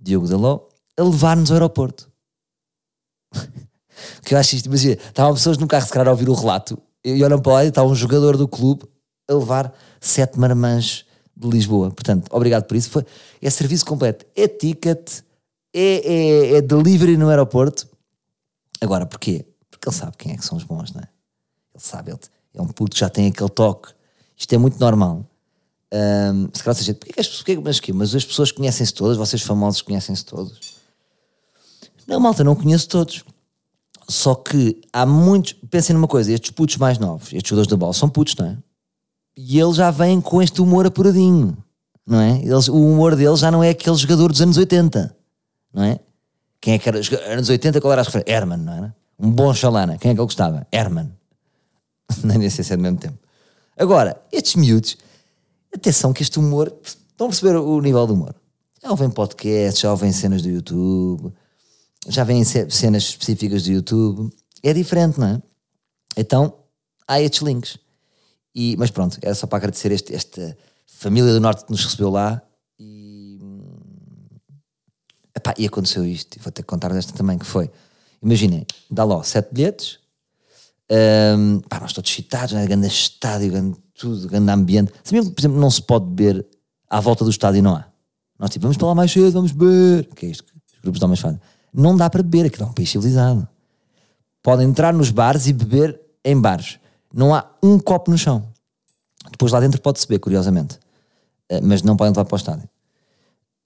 Diogo 0.00 0.26
Daló, 0.26 0.60
a 0.96 1.02
levar-nos 1.02 1.50
ao 1.50 1.56
aeroporto. 1.56 2.10
que 4.24 4.34
eu 4.34 4.38
acho 4.38 4.56
isto, 4.56 4.66
imagina, 4.66 4.94
estavam 4.94 5.34
pessoas 5.34 5.58
no 5.58 5.68
carro 5.68 5.86
se 5.86 5.92
calhar 5.92 6.08
a 6.08 6.12
ouvir 6.12 6.28
o 6.28 6.34
relato, 6.34 6.78
e 7.04 7.22
olham 7.22 7.40
para 7.40 7.52
lá 7.52 7.64
e 7.64 7.68
está 7.68 7.84
um 7.84 7.94
jogador 7.94 8.36
do 8.36 8.48
clube 8.48 8.88
a 9.28 9.34
levar 9.34 9.72
sete 10.00 10.38
marmãs 10.38 11.04
de 11.36 11.48
Lisboa. 11.48 11.90
Portanto, 11.90 12.28
obrigado 12.30 12.64
por 12.64 12.76
isso. 12.76 12.90
Foi, 12.90 13.04
é 13.40 13.50
serviço 13.50 13.84
completo, 13.84 14.24
é 14.34 14.48
ticket, 14.48 15.20
é, 15.72 15.80
é, 15.82 16.56
é 16.56 16.62
delivery 16.62 17.16
no 17.16 17.28
aeroporto, 17.28 17.86
Agora, 18.80 19.06
porquê? 19.06 19.44
Porque 19.70 19.88
ele 19.88 19.96
sabe 19.96 20.16
quem 20.16 20.32
é 20.32 20.36
que 20.36 20.44
são 20.44 20.56
os 20.56 20.64
bons, 20.64 20.92
não 20.92 21.00
é? 21.00 21.08
Ele 21.74 21.82
sabe, 21.82 22.10
ele 22.10 22.20
é 22.54 22.62
um 22.62 22.68
puto 22.68 22.94
que 22.94 23.00
já 23.00 23.08
tem 23.08 23.26
aquele 23.26 23.50
toque. 23.50 23.92
Isto 24.36 24.54
é 24.54 24.58
muito 24.58 24.78
normal. 24.78 25.24
Um, 25.92 26.48
se 26.52 26.62
calhar 26.62 26.76
seja, 26.76 26.94
porquê 26.94 27.12
que 27.12 27.20
as 27.20 27.28
porquê, 27.28 27.56
mas, 27.56 27.80
mas 27.94 28.14
as 28.14 28.24
pessoas 28.24 28.52
conhecem-se 28.52 28.92
todas, 28.92 29.16
vocês 29.16 29.42
famosos 29.42 29.82
conhecem-se 29.82 30.24
todos? 30.24 30.76
Não, 32.06 32.20
malta, 32.20 32.44
não 32.44 32.54
conheço 32.54 32.88
todos. 32.88 33.24
Só 34.08 34.34
que 34.34 34.80
há 34.92 35.04
muitos. 35.04 35.54
Pensem 35.70 35.94
numa 35.94 36.08
coisa: 36.08 36.32
estes 36.32 36.50
putos 36.50 36.76
mais 36.76 36.98
novos, 36.98 37.32
estes 37.32 37.48
jogadores 37.48 37.70
da 37.70 37.76
bola, 37.76 37.92
são 37.92 38.08
putos, 38.08 38.34
não 38.36 38.46
é? 38.46 38.58
E 39.40 39.60
eles 39.60 39.76
já 39.76 39.88
vêm 39.92 40.20
com 40.20 40.42
este 40.42 40.60
humor 40.60 40.84
apuradinho, 40.84 41.56
não 42.04 42.18
é? 42.18 42.42
Eles, 42.42 42.66
o 42.66 42.74
humor 42.74 43.14
deles 43.14 43.38
já 43.38 43.52
não 43.52 43.62
é 43.62 43.70
aquele 43.70 43.94
jogador 43.94 44.32
dos 44.32 44.42
anos 44.42 44.56
80, 44.56 45.16
não 45.72 45.84
é? 45.84 46.00
Quem 46.60 46.74
é 46.74 46.78
que 46.80 46.88
era? 46.88 46.98
Anos 47.32 47.48
80, 47.48 47.80
qual 47.80 47.92
era 47.92 48.02
a 48.02 48.04
referência? 48.04 48.32
Herman, 48.32 48.58
não 48.58 48.72
era? 48.72 48.96
Um 49.16 49.30
bom 49.30 49.54
chalana. 49.54 49.96
Quem 49.96 50.10
é 50.10 50.14
que 50.14 50.20
ele 50.20 50.26
gostava? 50.26 50.66
Herman. 50.72 51.12
Nem 52.24 52.50
sei 52.50 52.64
se 52.64 52.72
é 52.72 52.76
do 52.76 52.82
mesmo 52.82 52.98
tempo. 52.98 53.16
Agora, 53.76 54.20
estes 54.32 54.56
miúdos, 54.56 54.96
atenção 55.72 56.12
que 56.12 56.24
este 56.24 56.40
humor, 56.40 56.76
estão 56.82 57.28
a 57.28 57.30
perceber 57.30 57.58
o 57.58 57.80
nível 57.80 58.08
do 58.08 58.14
humor. 58.14 58.34
Já 58.82 58.90
ouvem 58.90 59.08
podcasts, 59.08 59.80
já 59.80 59.92
ouvem 59.92 60.10
cenas 60.10 60.42
do 60.42 60.48
YouTube, 60.48 61.32
já 62.08 62.24
vêm 62.24 62.42
cenas 62.42 63.04
específicas 63.04 63.62
do 63.62 63.70
YouTube. 63.70 64.34
É 64.64 64.74
diferente, 64.74 65.20
não 65.20 65.28
é? 65.28 65.42
Então, 66.16 66.54
há 67.06 67.20
estes 67.20 67.40
links. 67.40 67.78
E, 68.54 68.76
mas 68.76 68.90
pronto, 68.90 69.18
era 69.22 69.34
só 69.34 69.46
para 69.46 69.58
agradecer 69.58 69.92
este, 69.92 70.14
esta 70.14 70.56
família 70.86 71.32
do 71.32 71.40
Norte 71.40 71.64
que 71.64 71.70
nos 71.70 71.84
recebeu 71.84 72.10
lá 72.10 72.42
Epá, 75.38 75.54
e 75.56 75.66
aconteceu 75.66 76.04
isto, 76.04 76.36
e 76.36 76.40
vou 76.40 76.50
ter 76.50 76.62
que 76.62 76.68
contar 76.68 76.92
desta 76.92 77.12
também, 77.12 77.38
que 77.38 77.46
foi, 77.46 77.70
imaginem, 78.20 78.66
dá 78.90 79.04
lá 79.04 79.22
sete 79.22 79.54
bilhetes, 79.54 80.00
um, 80.90 81.60
pá, 81.60 81.78
nós 81.78 81.92
todos 81.92 82.10
excitados, 82.10 82.54
né? 82.54 82.66
grande 82.66 82.88
estádio, 82.88 83.52
grande 83.52 83.76
tudo, 83.94 84.26
grande 84.26 84.50
ambiente. 84.50 84.92
Sabiam 85.04 85.24
que, 85.24 85.30
por 85.30 85.40
exemplo, 85.40 85.60
não 85.60 85.70
se 85.70 85.80
pode 85.80 86.06
beber 86.06 86.44
à 86.90 86.98
volta 86.98 87.24
do 87.24 87.30
estádio, 87.30 87.62
não 87.62 87.76
há? 87.76 87.86
Nós 88.36 88.50
tipo, 88.50 88.64
vamos 88.64 88.76
para 88.76 88.88
lá 88.88 88.94
mais 88.96 89.12
cedo, 89.12 89.30
vamos 89.30 89.52
beber. 89.52 90.08
O 90.10 90.14
que 90.14 90.26
é 90.26 90.30
isto? 90.30 90.44
Os 90.74 90.80
grupos 90.80 90.98
de 90.98 91.04
homens 91.04 91.20
fazem. 91.20 91.40
Não 91.72 91.96
dá 91.96 92.10
para 92.10 92.22
beber, 92.22 92.46
aquilo 92.46 92.64
é 92.64 92.70
um 92.70 92.72
país 92.72 92.90
civilizado. 92.90 93.46
Podem 94.42 94.68
entrar 94.68 94.92
nos 94.92 95.10
bares 95.10 95.46
e 95.46 95.52
beber 95.52 96.00
em 96.24 96.40
bares. 96.40 96.80
Não 97.12 97.34
há 97.34 97.48
um 97.62 97.78
copo 97.78 98.10
no 98.10 98.18
chão. 98.18 98.48
Depois 99.30 99.52
lá 99.52 99.60
dentro 99.60 99.80
pode-se 99.80 100.06
beber, 100.06 100.20
curiosamente. 100.20 100.76
Uh, 101.50 101.60
mas 101.62 101.82
não 101.82 101.96
podem 101.96 102.12
levar 102.12 102.24
para 102.24 102.34
o 102.34 102.36
estádio. 102.36 102.68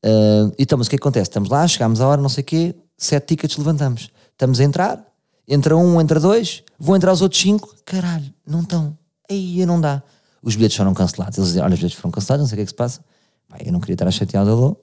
Uh, 0.05 0.53
então, 0.59 0.77
mas 0.77 0.87
o 0.87 0.91
que, 0.91 0.97
é 0.97 0.99
que 0.99 1.03
acontece? 1.03 1.31
Estamos 1.31 1.49
lá, 1.49 1.67
chegamos 1.67 2.01
à 2.01 2.09
hora, 2.09 2.21
não 2.21 2.29
sei 2.29 2.43
o 2.43 2.45
quê, 2.45 2.75
sete 2.97 3.29
tickets 3.29 3.57
levantamos. 3.57 4.11
Estamos 4.33 4.61
a 4.61 4.65
entrar, 4.65 5.05
entra 5.47 5.77
um, 5.77 6.01
entra 6.01 6.19
dois, 6.19 6.63
vão 6.79 6.97
entrar 6.97 7.13
os 7.13 7.23
outros 7.23 7.41
cinco, 7.41 7.75
caralho, 7.85 8.33
não 8.47 8.61
estão. 8.61 8.97
Aí 9.31 9.65
não 9.65 9.81
dá. 9.81 10.03
Os 10.43 10.57
bilhetes 10.57 10.77
foram 10.77 10.93
cancelados. 10.93 11.39
Eles 11.39 11.51
dizem, 11.51 11.63
olha, 11.63 11.75
os 11.75 11.79
bilhetes 11.79 11.99
foram 11.99 12.11
cancelados, 12.11 12.43
não 12.43 12.49
sei 12.49 12.57
o 12.57 12.59
que 12.59 12.63
é 12.63 12.65
que 12.65 12.71
se 12.71 12.75
passa. 12.75 13.01
Pai, 13.49 13.61
eu 13.65 13.73
não 13.73 13.81
queria 13.81 13.95
estar 13.95 14.09
a 14.09 14.11
chatear 14.11 14.47
o 14.49 14.77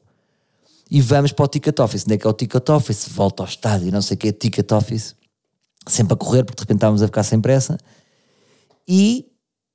E 0.89 1.01
vamos 1.01 1.33
para 1.33 1.43
o 1.43 1.47
Ticket 1.47 1.77
Office. 1.79 2.03
Onde 2.05 2.15
é 2.15 2.17
que 2.17 2.25
é 2.25 2.29
o 2.29 2.33
Ticket 2.33 2.69
Office? 2.69 3.09
Volta 3.09 3.43
ao 3.43 3.49
estádio, 3.49 3.91
não 3.91 4.01
sei 4.01 4.15
o 4.15 4.17
que 4.17 4.29
é 4.29 4.31
Ticket 4.31 4.71
Office. 4.71 5.15
Sempre 5.85 6.13
a 6.13 6.17
correr, 6.17 6.43
porque 6.43 6.57
de 6.57 6.61
repente 6.61 6.77
estávamos 6.77 7.01
a 7.01 7.07
ficar 7.07 7.23
sem 7.23 7.41
pressa. 7.41 7.77
E 8.89 9.27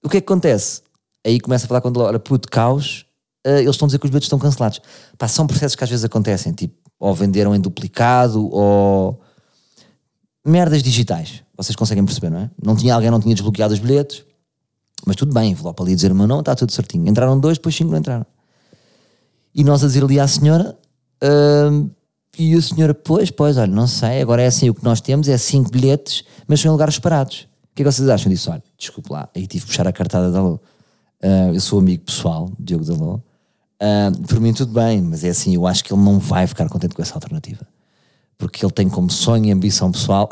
o 0.05 0.09
que 0.09 0.17
é 0.17 0.21
que 0.21 0.27
acontece? 0.27 0.83
Aí 1.25 1.39
começa 1.39 1.67
a 1.67 1.69
falar 1.69 1.81
com 1.81 1.89
o 1.89 2.01
olha, 2.01 2.19
puto, 2.19 2.49
caos, 2.51 3.07
uh, 3.47 3.51
eles 3.51 3.71
estão 3.71 3.87
a 3.87 3.89
dizer 3.89 3.99
que 4.01 4.07
os 4.07 4.11
bilhetes 4.11 4.27
estão 4.27 4.39
cancelados. 4.41 4.81
Pá, 5.17 5.29
são 5.29 5.47
processos 5.47 5.77
que 5.77 5.85
às 5.85 5.89
vezes 5.89 6.05
acontecem, 6.05 6.53
tipo, 6.53 6.75
ou 6.99 7.15
venderam 7.15 7.55
em 7.55 7.61
duplicado, 7.61 8.51
ou 8.53 9.21
merdas 10.45 10.83
digitais. 10.83 11.45
Vocês 11.57 11.77
conseguem 11.77 12.05
perceber, 12.05 12.31
não 12.31 12.41
é? 12.41 12.51
Não 12.63 12.75
tinha 12.75 12.93
alguém, 12.93 13.11
não 13.11 13.21
tinha 13.21 13.35
desbloqueado 13.35 13.73
os 13.73 13.79
bilhetes, 13.79 14.25
mas 15.07 15.17
tudo 15.17 15.33
bem, 15.33 15.55
para 15.55 15.73
ali 15.79 15.95
dizer 15.95 16.11
o 16.11 16.15
meu 16.15 16.27
nome, 16.27 16.41
está 16.41 16.55
tudo 16.55 16.73
certinho. 16.73 17.09
Entraram 17.09 17.39
dois, 17.39 17.57
depois 17.57 17.75
cinco 17.75 17.93
não 17.93 17.99
entraram. 17.99 18.27
E 19.55 19.63
nós 19.63 19.85
a 19.85 19.87
dizer 19.87 20.03
ali 20.03 20.19
à 20.19 20.27
senhora, 20.27 20.77
uh, 21.23 21.91
e 22.37 22.55
a 22.55 22.61
senhora, 22.61 22.93
pois, 22.93 23.31
pois, 23.31 23.57
olha, 23.57 23.73
não 23.73 23.87
sei, 23.87 24.21
agora 24.21 24.43
é 24.43 24.47
assim, 24.47 24.69
o 24.69 24.75
que 24.75 24.83
nós 24.83 25.01
temos 25.01 25.29
é 25.29 25.39
cinco 25.39 25.71
bilhetes, 25.71 26.25
mas 26.49 26.61
são 26.61 26.71
em 26.71 26.73
lugares 26.73 26.97
separados. 26.97 27.47
O 27.75 27.77
que 27.77 27.83
é 27.83 27.85
que 27.85 27.91
vocês 27.91 28.09
acham 28.09 28.31
disso? 28.31 28.53
Olha, 28.53 28.63
desculpe 28.79 29.13
lá, 29.13 29.29
aí 29.35 29.49
tive 29.49 29.65
que 29.65 29.71
puxar 29.73 29.85
a 29.89 29.93
cartada 29.93 30.31
da 30.31 30.41
Lu. 30.41 30.61
Uh, 31.21 31.53
eu 31.53 31.61
sou 31.61 31.81
amigo 31.81 32.05
pessoal, 32.05 32.49
Diogo 32.57 32.85
Dalô. 32.85 33.15
Uh, 33.17 34.27
por 34.29 34.39
mim 34.39 34.55
tudo 34.55 34.73
bem, 34.73 35.03
mas 35.03 35.25
é 35.25 35.31
assim, 35.31 35.57
eu 35.57 35.67
acho 35.67 35.83
que 35.83 35.93
ele 35.93 36.01
não 36.01 36.21
vai 36.21 36.47
ficar 36.47 36.69
contente 36.69 36.95
com 36.95 37.03
essa 37.03 37.15
alternativa. 37.15 37.67
Porque 38.39 38.65
ele 38.65 38.73
tem 38.73 38.89
como 38.89 39.11
sonho 39.11 39.47
e 39.47 39.51
ambição 39.51 39.91
pessoal 39.91 40.29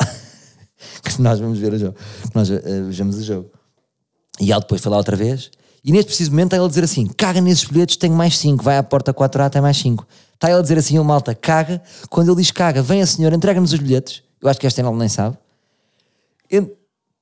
que 1.02 1.20
nós 1.20 1.40
vamos 1.40 1.58
ver 1.58 1.72
o 1.72 1.78
jogo, 1.78 1.96
que 2.30 2.36
nós 2.36 2.48
uh, 2.48 2.60
vejamos 2.86 3.18
o 3.18 3.24
jogo. 3.24 3.50
E 4.40 4.52
ele 4.52 4.60
depois 4.60 4.80
foi 4.80 4.92
lá 4.92 4.96
outra 4.96 5.16
vez, 5.16 5.50
e 5.84 5.90
neste 5.90 6.06
preciso 6.06 6.30
momento 6.30 6.46
está 6.46 6.58
ele 6.58 6.66
a 6.66 6.68
dizer 6.68 6.84
assim: 6.84 7.08
caga 7.08 7.40
nesses 7.40 7.64
bilhetes, 7.64 7.96
tenho 7.96 8.14
mais 8.14 8.38
5, 8.38 8.62
vai 8.62 8.78
à 8.78 8.84
porta 8.84 9.12
4A, 9.12 9.50
tem 9.50 9.60
mais 9.60 9.76
5. 9.78 10.06
Está 10.34 10.48
ele 10.48 10.60
a 10.60 10.62
dizer 10.62 10.78
assim: 10.78 10.96
o 10.96 11.04
malta, 11.04 11.34
caga. 11.34 11.82
Quando 12.08 12.28
ele 12.28 12.40
diz 12.40 12.52
caga, 12.52 12.82
vem 12.82 13.02
a 13.02 13.06
senhora, 13.06 13.34
entrega-nos 13.34 13.72
os 13.72 13.80
bilhetes. 13.80 14.22
Eu 14.40 14.48
acho 14.48 14.60
que 14.60 14.66
esta 14.66 14.80
ele 14.80 14.90
nem 14.92 15.08
sabe. 15.08 15.36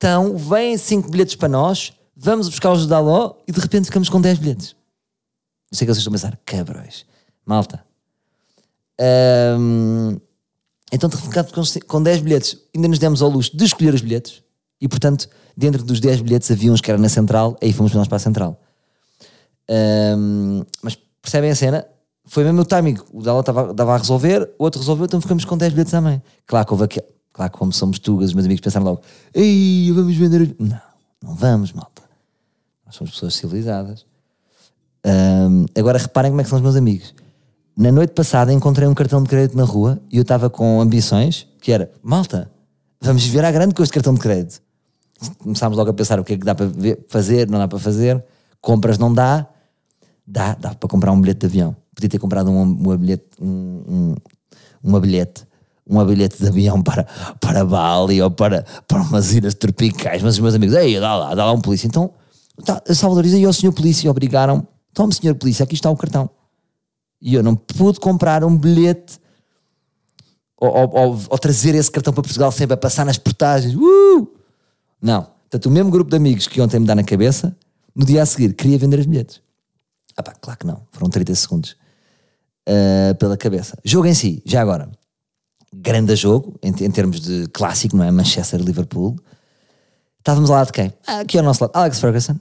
Então, 0.00 0.34
vêm 0.34 0.78
5 0.78 1.10
bilhetes 1.10 1.34
para 1.34 1.46
nós, 1.46 1.92
vamos 2.16 2.48
buscar 2.48 2.72
os 2.72 2.86
do 2.86 2.88
Daló 2.88 3.34
e 3.46 3.52
de 3.52 3.60
repente 3.60 3.84
ficamos 3.84 4.08
com 4.08 4.18
10 4.18 4.38
bilhetes. 4.38 4.74
Não 5.70 5.76
sei 5.76 5.84
o 5.84 5.88
que 5.88 5.94
vocês 5.94 5.98
estão 5.98 6.10
a 6.10 6.14
pensar, 6.14 6.40
cabrões. 6.42 7.04
Malta. 7.44 7.84
Ahm, 8.98 10.16
então, 10.90 11.10
ficamos 11.10 11.76
com 11.86 12.02
10 12.02 12.22
bilhetes. 12.22 12.56
Ainda 12.74 12.88
nos 12.88 12.98
demos 12.98 13.20
ao 13.20 13.28
luxo 13.28 13.54
de 13.54 13.62
escolher 13.62 13.92
os 13.92 14.00
bilhetes 14.00 14.42
e, 14.80 14.88
portanto, 14.88 15.28
dentro 15.54 15.82
dos 15.82 16.00
10 16.00 16.22
bilhetes 16.22 16.50
havia 16.50 16.72
uns 16.72 16.80
que 16.80 16.90
eram 16.90 17.02
na 17.02 17.10
central, 17.10 17.58
aí 17.60 17.70
fomos 17.70 17.92
nós 17.92 18.08
para 18.08 18.16
a 18.16 18.20
central. 18.20 18.58
Ahm, 19.68 20.62
mas 20.80 20.96
percebem 21.20 21.50
a 21.50 21.54
cena? 21.54 21.86
Foi 22.24 22.42
mesmo 22.42 22.62
o 22.62 22.64
timing. 22.64 22.96
O 23.12 23.20
Daló 23.20 23.40
estava 23.40 23.94
a 23.94 23.98
resolver, 23.98 24.50
o 24.58 24.64
outro 24.64 24.80
resolveu, 24.80 25.04
então 25.04 25.20
ficamos 25.20 25.44
com 25.44 25.58
10 25.58 25.74
bilhetes 25.74 25.90
também. 25.90 26.22
Claro 26.46 26.64
que 26.64 26.72
houve 26.72 26.84
aqui, 26.84 27.02
claro 27.40 27.52
como 27.52 27.72
somos 27.72 27.98
tugas, 27.98 28.28
os 28.28 28.34
meus 28.34 28.44
amigos 28.44 28.60
pensaram 28.60 28.84
logo: 28.84 29.00
Ei, 29.32 29.90
vamos 29.92 30.14
vender. 30.14 30.54
Não, 30.58 30.80
não 31.22 31.34
vamos, 31.34 31.72
malta. 31.72 32.02
Nós 32.84 32.94
somos 32.94 33.12
pessoas 33.12 33.34
civilizadas. 33.34 34.04
Um, 35.06 35.64
agora 35.74 35.98
reparem 35.98 36.30
como 36.30 36.42
é 36.42 36.44
que 36.44 36.50
são 36.50 36.58
os 36.58 36.62
meus 36.62 36.76
amigos. 36.76 37.14
Na 37.76 37.90
noite 37.90 38.12
passada 38.12 38.52
encontrei 38.52 38.86
um 38.86 38.92
cartão 38.92 39.22
de 39.22 39.28
crédito 39.30 39.56
na 39.56 39.64
rua 39.64 39.98
e 40.10 40.18
eu 40.18 40.22
estava 40.22 40.50
com 40.50 40.80
ambições 40.82 41.48
que 41.62 41.72
era, 41.72 41.90
malta, 42.02 42.50
vamos 43.00 43.24
viver 43.24 43.44
à 43.44 43.50
grande 43.50 43.74
com 43.74 43.82
este 43.82 43.94
cartão 43.94 44.12
de 44.12 44.20
crédito. 44.20 44.60
Começámos 45.38 45.78
logo 45.78 45.90
a 45.90 45.94
pensar 45.94 46.20
o 46.20 46.24
que 46.24 46.34
é 46.34 46.36
que 46.36 46.44
dá 46.44 46.54
para 46.54 46.66
fazer, 47.08 47.48
não 47.48 47.58
dá 47.58 47.68
para 47.68 47.78
fazer, 47.78 48.22
compras 48.60 48.98
não 48.98 49.12
dá, 49.12 49.46
dá, 50.26 50.54
dá 50.54 50.74
para 50.74 50.88
comprar 50.88 51.12
um 51.12 51.20
bilhete 51.20 51.40
de 51.40 51.46
avião. 51.46 51.76
Podia 51.94 52.10
ter 52.10 52.18
comprado 52.18 52.50
um, 52.50 52.62
um 52.62 52.96
bilhete, 52.96 53.24
um, 53.40 53.46
um, 53.88 54.14
uma 54.82 55.00
bilhete, 55.00 55.46
um 55.90 56.04
bilhete 56.04 56.38
de 56.38 56.48
avião 56.48 56.82
para, 56.82 57.04
para 57.40 57.64
Bali 57.64 58.22
ou 58.22 58.30
para, 58.30 58.64
para 58.86 59.02
umas 59.02 59.32
ilhas 59.32 59.54
tropicais, 59.54 60.22
mas 60.22 60.34
os 60.34 60.40
meus 60.40 60.54
amigos, 60.54 60.76
ei, 60.76 61.00
dá 61.00 61.16
lá, 61.16 61.34
dá 61.34 61.44
lá 61.44 61.52
um 61.52 61.60
polícia. 61.60 61.86
Então, 61.86 62.10
tá, 62.64 62.82
Salvador 62.94 63.26
e 63.26 63.46
o 63.46 63.52
senhor 63.52 63.72
polícia 63.72 64.10
obrigaram 64.10 64.66
Tome, 64.92 65.14
senhor 65.14 65.34
polícia, 65.34 65.64
aqui 65.64 65.74
está 65.74 65.90
o 65.90 65.96
cartão. 65.96 66.28
E 67.20 67.34
eu 67.34 67.42
não 67.42 67.54
pude 67.54 68.00
comprar 68.00 68.42
um 68.44 68.56
bilhete 68.56 69.20
ou, 70.56 70.68
ou, 70.70 71.18
ou, 71.30 71.38
trazer 71.38 71.74
esse 71.74 71.90
cartão 71.90 72.12
para 72.12 72.22
Portugal 72.22 72.52
sempre 72.52 72.74
a 72.74 72.76
passar 72.76 73.06
nas 73.06 73.16
portagens. 73.16 73.74
Uh! 73.74 74.28
Não. 75.00 75.22
Portanto, 75.22 75.66
o 75.66 75.70
mesmo 75.70 75.90
grupo 75.90 76.10
de 76.10 76.16
amigos 76.16 76.46
que 76.46 76.60
ontem 76.60 76.78
me 76.78 76.86
dá 76.86 76.94
na 76.94 77.02
cabeça, 77.02 77.56
no 77.94 78.04
dia 78.04 78.22
a 78.22 78.26
seguir, 78.26 78.52
queria 78.52 78.78
vender 78.78 78.98
os 78.98 79.06
bilhetes. 79.06 79.40
Ah 80.16 80.22
pá, 80.22 80.34
claro 80.38 80.58
que 80.58 80.66
não. 80.66 80.82
Foram 80.92 81.08
30 81.08 81.34
segundos 81.34 81.76
uh, 82.68 83.14
pela 83.14 83.36
cabeça. 83.36 83.78
Jogo 83.84 84.06
em 84.06 84.14
si, 84.14 84.42
já 84.44 84.60
agora. 84.60 84.90
Grande 85.72 86.16
jogo, 86.16 86.58
em, 86.62 86.70
em 86.70 86.90
termos 86.90 87.20
de 87.20 87.46
clássico, 87.48 87.96
não 87.96 88.04
é? 88.04 88.10
Manchester-Liverpool. 88.10 89.16
Estávamos 90.18 90.50
ao 90.50 90.56
lado 90.56 90.66
de 90.66 90.72
quem? 90.72 90.92
Ah, 91.06 91.20
aqui 91.20 91.38
ao 91.38 91.44
nosso 91.44 91.62
lado, 91.62 91.72
Alex 91.74 92.00
Ferguson 92.00 92.36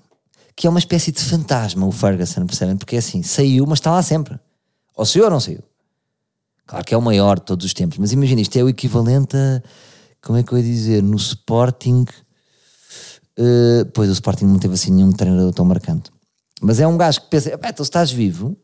que 0.60 0.68
é 0.68 0.70
uma 0.70 0.80
espécie 0.80 1.14
de 1.14 1.24
fantasma 1.24 1.86
o 1.86 1.92
Ferguson, 1.92 2.46
percebem? 2.46 2.76
Porque 2.76 2.98
é 2.98 3.00
assim, 3.00 3.24
saiu, 3.24 3.66
mas 3.66 3.80
está 3.80 3.92
lá 3.92 4.04
sempre. 4.04 4.38
Ou 4.94 5.06
saiu 5.06 5.24
ou 5.24 5.30
não 5.30 5.40
saiu. 5.40 5.64
Claro 6.68 6.84
que 6.84 6.94
é 6.94 6.98
o 6.98 7.02
maior 7.02 7.40
de 7.40 7.46
todos 7.46 7.66
os 7.66 7.74
tempos, 7.74 7.98
mas 7.98 8.12
imagina, 8.12 8.42
isto 8.42 8.58
é 8.58 8.64
o 8.64 8.68
equivalente 8.68 9.38
a, 9.38 9.64
como 10.22 10.38
é 10.38 10.44
que 10.44 10.52
eu 10.52 10.58
ia 10.58 10.64
dizer, 10.66 11.02
no 11.02 11.16
Sporting, 11.16 12.04
uh, 13.40 13.86
pois 13.94 14.10
o 14.10 14.12
Sporting 14.12 14.44
não 14.44 14.60
teve 14.60 14.74
assim 14.74 14.92
nenhum 14.92 15.14
treinador 15.14 15.54
tão 15.54 15.64
marcante. 15.64 16.12
Mas 16.62 16.82
é 16.82 16.86
um 16.86 16.98
gajo 16.98 17.22
que 17.22 17.30
pensa, 17.30 17.54
então 17.54 17.72
se 17.78 17.84
estás 17.84 18.12
vivo, 18.12 18.58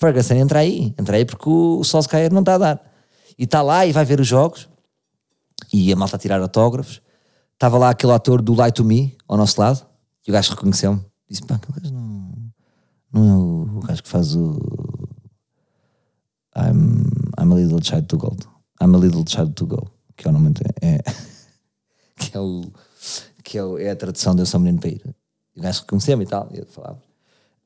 Ferguson 0.00 0.34
entra 0.34 0.58
aí, 0.58 0.92
entra 0.98 1.16
aí 1.16 1.24
porque 1.24 1.48
o 1.48 1.84
Solskjaer 1.84 2.32
não 2.32 2.40
está 2.40 2.56
a 2.56 2.58
dar. 2.58 2.95
E 3.38 3.44
está 3.44 3.62
lá 3.62 3.86
e 3.86 3.92
vai 3.92 4.04
ver 4.04 4.20
os 4.20 4.26
jogos, 4.26 4.68
e 5.72 5.92
a 5.92 5.96
malta 5.96 6.16
a 6.16 6.18
tirar 6.18 6.40
autógrafos. 6.40 7.02
Estava 7.54 7.78
lá 7.78 7.90
aquele 7.90 8.12
ator 8.12 8.42
do 8.42 8.54
Light 8.54 8.74
to 8.74 8.84
Me, 8.84 9.16
ao 9.26 9.36
nosso 9.36 9.60
lado, 9.60 9.86
e 10.26 10.30
o 10.30 10.32
gajo 10.32 10.50
reconheceu-me 10.50 11.04
Disse, 11.28 11.42
pá, 11.42 11.56
aquele 11.56 11.80
gajo 11.80 11.94
não, 11.94 12.32
não 13.12 13.28
é 13.28 13.34
o, 13.34 13.78
o 13.78 13.80
gajo 13.80 14.02
que 14.02 14.08
faz 14.08 14.34
o 14.34 14.58
I'm, 16.56 17.10
I'm 17.38 17.52
a 17.52 17.54
little 17.54 17.82
child 17.82 18.06
to 18.06 18.16
gold. 18.16 18.46
I'm 18.80 18.94
a 18.94 18.98
little 18.98 19.24
child 19.26 19.52
to 19.54 19.66
go. 19.66 19.90
Que 20.16 20.26
é 20.26 20.30
o 20.30 20.32
nome 20.32 20.54
é, 20.80 20.98
que 22.16 22.36
é 22.36 22.40
o 22.40 22.62
que 23.44 23.58
é, 23.58 23.84
é 23.84 23.90
a 23.90 23.96
tradução 23.96 24.34
de 24.34 24.42
Eu 24.42 24.46
sou 24.46 24.58
menino 24.58 24.80
para 24.80 24.90
ir. 24.90 25.02
O 25.56 25.60
gajo 25.60 25.80
reconheceu-me 25.80 26.24
e 26.24 26.26
tal, 26.26 26.48
e 26.52 26.58
eu 26.58 26.66
falava. 26.66 27.00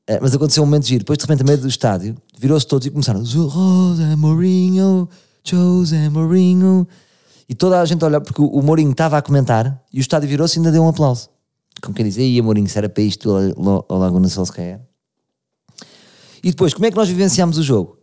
É, 0.05 0.19
mas 0.19 0.33
aconteceu 0.33 0.63
um 0.63 0.65
momento 0.65 0.85
giro. 0.85 0.99
Depois, 0.99 1.17
de 1.17 1.23
repente, 1.23 1.41
a 1.41 1.45
meio 1.45 1.57
do 1.57 1.67
estádio, 1.67 2.17
virou-se 2.37 2.67
todos 2.67 2.85
e 2.85 2.91
começaram 2.91 3.23
José 3.23 4.15
Mourinho, 4.15 5.07
José 5.43 6.09
Mourinho. 6.09 6.87
E 7.47 7.55
toda 7.55 7.81
a 7.81 7.85
gente 7.85 8.03
olha, 8.05 8.21
porque 8.21 8.41
o 8.41 8.61
Mourinho 8.61 8.91
estava 8.91 9.17
a 9.17 9.21
comentar 9.21 9.83
e 9.91 9.99
o 9.99 10.01
estádio 10.01 10.29
virou-se 10.29 10.57
e 10.57 10.59
ainda 10.59 10.71
deu 10.71 10.83
um 10.83 10.87
aplauso 10.87 11.29
como 11.81 11.95
quem 11.95 12.05
diz, 12.05 12.17
aí 12.17 12.39
Amorim, 12.39 12.67
se 12.67 12.77
era 12.77 12.87
para 12.87 13.03
isto 13.03 13.29
o 13.29 13.97
Laguna 13.97 14.29
Solskjaer. 14.29 14.79
E 16.43 16.51
depois, 16.51 16.73
como 16.73 16.85
é 16.85 16.91
que 16.91 16.97
nós 16.97 17.09
vivenciámos 17.09 17.57
o 17.57 17.63
jogo? 17.63 17.97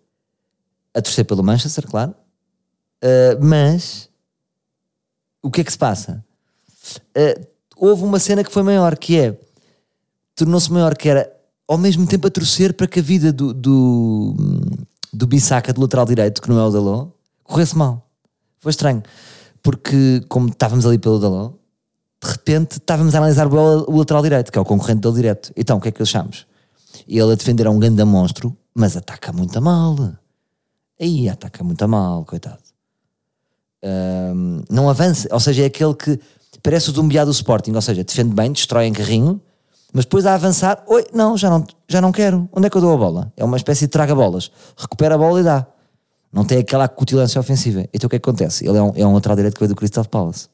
A 0.95 1.01
torcer 1.01 1.25
pelo 1.25 1.43
Manchester, 1.43 1.87
claro. 1.87 2.15
Uh, 3.03 3.45
mas, 3.45 4.09
o 5.43 5.51
que 5.51 5.61
é 5.61 5.65
que 5.65 5.73
se 5.73 5.79
passa? 5.79 6.25
Uh, 7.17 7.47
houve 7.77 8.03
uma 8.03 8.19
cena 8.19 8.43
que 8.43 8.51
foi 8.51 8.63
maior, 8.63 8.97
que 8.97 9.19
é, 9.19 9.39
tornou-se 10.35 10.73
maior, 10.73 10.97
que 10.97 11.09
era, 11.09 11.33
ao 11.67 11.79
mesmo 11.79 12.07
tempo 12.07 12.27
a 12.27 12.31
torcer 12.31 12.75
para 12.75 12.87
que 12.87 12.99
a 12.99 13.03
vida 13.03 13.33
do, 13.33 13.53
do, 13.53 14.35
do 15.13 15.27
Bissaca, 15.27 15.73
do 15.73 15.81
lateral 15.81 16.07
direito, 16.07 16.43
que 16.43 16.49
não 16.49 16.59
é 16.59 16.65
o 16.65 16.71
Dalot, 16.71 17.13
corresse 17.49 17.77
mal. 17.77 18.09
Foi 18.61 18.71
estranho. 18.71 19.03
Porque, 19.63 20.23
como 20.29 20.49
estávamos 20.49 20.87
ali 20.87 20.99
pelo 20.99 21.19
Dalot, 21.19 21.55
de 22.23 22.31
repente 22.31 22.73
estávamos 22.73 23.15
a 23.15 23.19
analisar 23.19 23.47
o, 23.47 23.97
lateral 23.97 24.23
direito, 24.23 24.53
que 24.53 24.59
é 24.59 24.61
o 24.61 24.65
concorrente 24.65 25.01
dele 25.01 25.15
direto. 25.15 25.53
Então, 25.57 25.79
o 25.79 25.81
que 25.81 25.89
é 25.89 25.93
que 25.93 26.03
achamos? 26.03 26.47
Ele 27.09 27.33
a 27.33 27.35
defender 27.35 27.67
é 27.67 27.71
um 27.71 27.79
grande 27.79 28.05
monstro, 28.05 28.57
mas 28.75 28.97
ataca 28.97 29.33
muito 29.33 29.57
a 29.57 29.61
mal. 29.61 29.97
Aí 31.01 31.29
ataca 31.29 31.65
muito 31.65 31.83
a 31.83 31.89
mal, 31.89 32.25
coitado. 32.25 32.63
Um, 33.83 34.63
não 34.69 34.91
avança, 34.91 35.29
ou 35.31 35.39
seja, 35.39 35.63
é 35.63 35.67
aquele 35.67 35.95
que 35.95 36.19
parece 36.63 36.91
o 36.91 36.93
Dumbiá 36.93 37.25
do 37.25 37.31
Sporting, 37.31 37.73
ou 37.73 37.81
seja, 37.81 38.03
defende 38.03 38.35
bem, 38.35 38.51
destrói 38.51 38.87
em 38.87 38.93
carrinho, 38.93 39.41
mas 39.93 40.05
depois 40.05 40.27
a 40.27 40.35
avançar, 40.35 40.83
oi, 40.89 41.07
não, 41.15 41.37
já 41.37 41.49
não, 41.49 41.65
já 41.89 42.01
não 42.01 42.11
quero. 42.11 42.49
Onde 42.53 42.67
é 42.67 42.71
que 42.71 42.77
eu 42.77 42.81
dou 42.81 42.93
a 42.93 42.97
bola? 42.97 43.33
É 43.37 43.45
uma 43.45 43.57
espécie 43.57 43.87
de 43.87 43.89
traga-bolas. 43.89 44.51
Recupera 44.77 45.15
a 45.15 45.19
bola 45.19 45.41
e 45.41 45.45
dá. 45.45 45.67
Não 46.33 46.45
tem 46.45 46.59
aquela 46.59 46.85
acutilância 46.85 47.41
ofensiva. 47.41 47.87
Então 47.93 48.07
o 48.07 48.11
que 48.11 48.17
é 48.17 48.19
que 48.19 48.29
acontece? 48.29 48.67
Ele 48.67 48.77
é 48.77 48.83
um, 48.83 48.93
é 48.95 49.07
um 49.07 49.15
lateral 49.15 49.37
direito 49.37 49.55
que 49.55 49.61
veio 49.61 49.71
do 49.71 49.77
Crystal 49.77 50.05
Palace. 50.05 50.49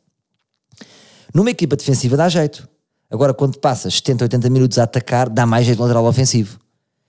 Numa 1.32 1.50
equipa 1.50 1.76
defensiva 1.76 2.16
dá 2.16 2.28
jeito. 2.28 2.68
Agora, 3.10 3.34
quando 3.34 3.58
passas 3.58 3.94
70, 3.94 4.24
80 4.24 4.50
minutos 4.50 4.78
a 4.78 4.84
atacar, 4.84 5.28
dá 5.28 5.44
mais 5.44 5.66
jeito 5.66 5.80
lateral 5.80 6.04
ofensivo. 6.06 6.58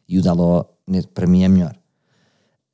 E 0.08 0.20
o 0.20 0.22
Daló, 0.22 0.66
para 1.14 1.28
mim, 1.28 1.44
é 1.44 1.48
melhor. 1.48 1.76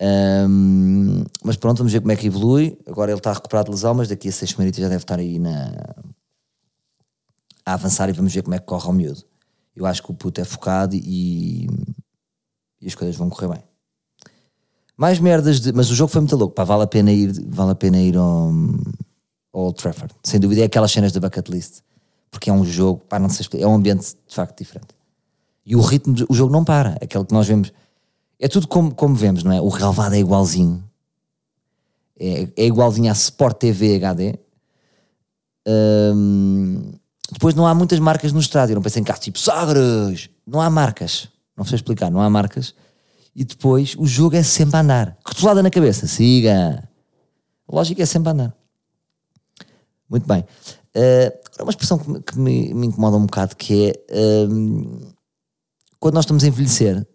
Um, 0.01 1.23
mas 1.43 1.56
pronto, 1.56 1.77
vamos 1.77 1.93
ver 1.93 1.99
como 1.99 2.12
é 2.12 2.15
que 2.15 2.27
evolui. 2.27 2.77
Agora 2.88 3.12
ele 3.12 3.19
está 3.19 3.32
recuperado 3.32 3.65
de 3.65 3.71
lesão, 3.71 3.93
mas 3.93 4.08
daqui 4.08 4.30
a 4.30 4.32
seis 4.32 4.51
semanas 4.51 4.75
já 4.75 4.89
deve 4.89 5.04
estar 5.04 5.19
aí 5.19 5.38
na... 5.38 5.71
a 7.65 7.73
avançar 7.73 8.10
e 8.10 8.13
vamos 8.13 8.34
ver 8.34 8.41
como 8.41 8.56
é 8.56 8.60
que 8.60 8.65
corre 8.65 8.89
o 8.89 8.93
miúdo. 8.93 9.23
Eu 9.75 9.86
acho 9.86 10.01
que 10.01 10.12
o 10.12 10.13
puto 10.13 10.41
é 10.41 10.43
focado 10.43 10.95
e, 10.95 11.67
e 12.82 12.88
as 12.88 12.95
coisas 12.95 13.15
vão 13.15 13.30
correr 13.30 13.49
bem. 13.49 13.63
Mais 15.01 15.17
merdas 15.17 15.59
de. 15.59 15.73
Mas 15.73 15.89
o 15.89 15.95
jogo 15.95 16.11
foi 16.11 16.21
muito 16.21 16.35
louco, 16.35 16.53
pá, 16.53 16.63
vale 16.63 16.83
a 16.83 16.87
pena 16.87 17.11
ir, 17.11 17.33
vale 17.47 17.71
a 17.71 17.75
pena 17.75 17.99
ir 17.99 18.15
ao 18.15 18.53
Old 19.51 19.75
Trafford. 19.75 20.13
Sem 20.23 20.39
dúvida 20.39 20.61
é 20.61 20.65
aquelas 20.65 20.91
cenas 20.91 21.11
da 21.11 21.19
bucket 21.19 21.49
list. 21.49 21.79
Porque 22.29 22.51
é 22.51 22.53
um 22.53 22.63
jogo, 22.63 23.01
pá, 23.09 23.17
não 23.17 23.27
sei 23.27 23.47
é 23.59 23.65
um 23.65 23.73
ambiente 23.73 24.15
de 24.27 24.35
facto 24.35 24.59
diferente. 24.59 24.89
E 25.65 25.75
o 25.75 25.81
ritmo, 25.81 26.15
o 26.29 26.35
jogo 26.35 26.53
não 26.53 26.63
para. 26.63 26.99
Aquele 27.01 27.25
que 27.25 27.33
nós 27.33 27.47
vemos. 27.47 27.73
É 28.39 28.47
tudo 28.47 28.67
como, 28.67 28.93
como 28.93 29.15
vemos, 29.15 29.43
não 29.43 29.51
é? 29.51 29.59
O 29.59 29.69
relevado 29.69 30.13
é 30.13 30.19
igualzinho. 30.19 30.83
É, 32.19 32.47
é 32.55 32.65
igualzinho 32.67 33.09
à 33.09 33.13
Sport 33.13 33.57
TV 33.57 33.95
HD. 33.95 34.37
Depois 37.31 37.55
não 37.55 37.65
há 37.65 37.73
muitas 37.73 37.97
marcas 37.97 38.31
no 38.31 38.39
estádio. 38.39 38.75
Não 38.75 38.83
pensem 38.83 39.03
cá, 39.03 39.15
tipo 39.15 39.39
Sagres. 39.39 40.29
Não 40.45 40.61
há 40.61 40.69
marcas. 40.69 41.27
Não 41.57 41.65
sei 41.65 41.77
explicar, 41.77 42.11
não 42.11 42.21
há 42.21 42.29
marcas. 42.29 42.75
E 43.36 43.46
depois 43.46 43.96
o 43.98 44.06
jogo 44.06 44.36
é 44.36 44.44
sempre 44.44 44.78
a 44.78 44.82
andar. 44.82 45.17
Cotolada 45.24 45.63
na 45.63 45.70
cabeça. 45.70 46.08
Siga. 46.08 46.88
Lógico 47.67 48.02
é 48.02 48.06
sempre 48.06 48.30
a 48.30 48.32
andar. 48.34 48.56
Muito 50.10 50.28
bem. 50.28 50.46
Uh, 50.96 51.63
uma 51.63 51.70
expressão 51.70 51.98
que, 51.98 52.10
me, 52.10 52.22
que 52.22 52.38
me, 52.38 52.74
me, 52.74 52.88
incomoda 52.88 53.15
um 53.15 53.26
bocado 53.26 53.56
que 53.56 53.94
é 54.10 54.46
um, 54.50 55.00
quando 56.00 56.15
nós 56.15 56.26
estamos 56.26 56.44
a 56.44 56.48
envelhecer 56.48 57.08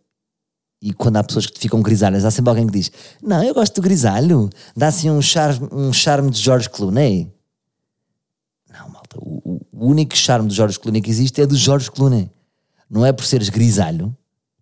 e 0.81 0.95
quando 0.95 1.17
há 1.17 1.25
pessoas 1.25 1.47
que 1.47 1.59
ficam 1.59 1.83
grisalhas, 1.83 2.25
há 2.25 2.31
sempre 2.31 2.49
alguém 2.49 2.67
que 2.67 2.73
diz: 2.73 2.91
Não, 3.23 3.43
eu 3.43 3.53
gosto 3.53 3.75
do 3.75 3.83
grisalho, 3.83 4.49
dá 4.75 4.89
assim 4.89 5.11
um 5.11 5.21
charme, 5.21 5.69
um 5.73 5.93
charme 5.93 6.31
de 6.31 6.39
George 6.41 6.71
Clooney. 6.71 7.31
Não, 8.71 8.89
malta, 8.89 9.19
o, 9.19 9.61
o 9.73 9.87
único 9.87 10.17
charme 10.17 10.49
de 10.49 10.55
George 10.55 10.79
Clooney 10.79 11.03
que 11.03 11.11
existe 11.11 11.41
é 11.43 11.47
do 11.47 11.57
George 11.57 11.91
Clooney. 11.91 12.31
Não 12.89 13.05
é 13.05 13.13
por 13.13 13.25
seres 13.25 13.49
grisalho, 13.49 14.17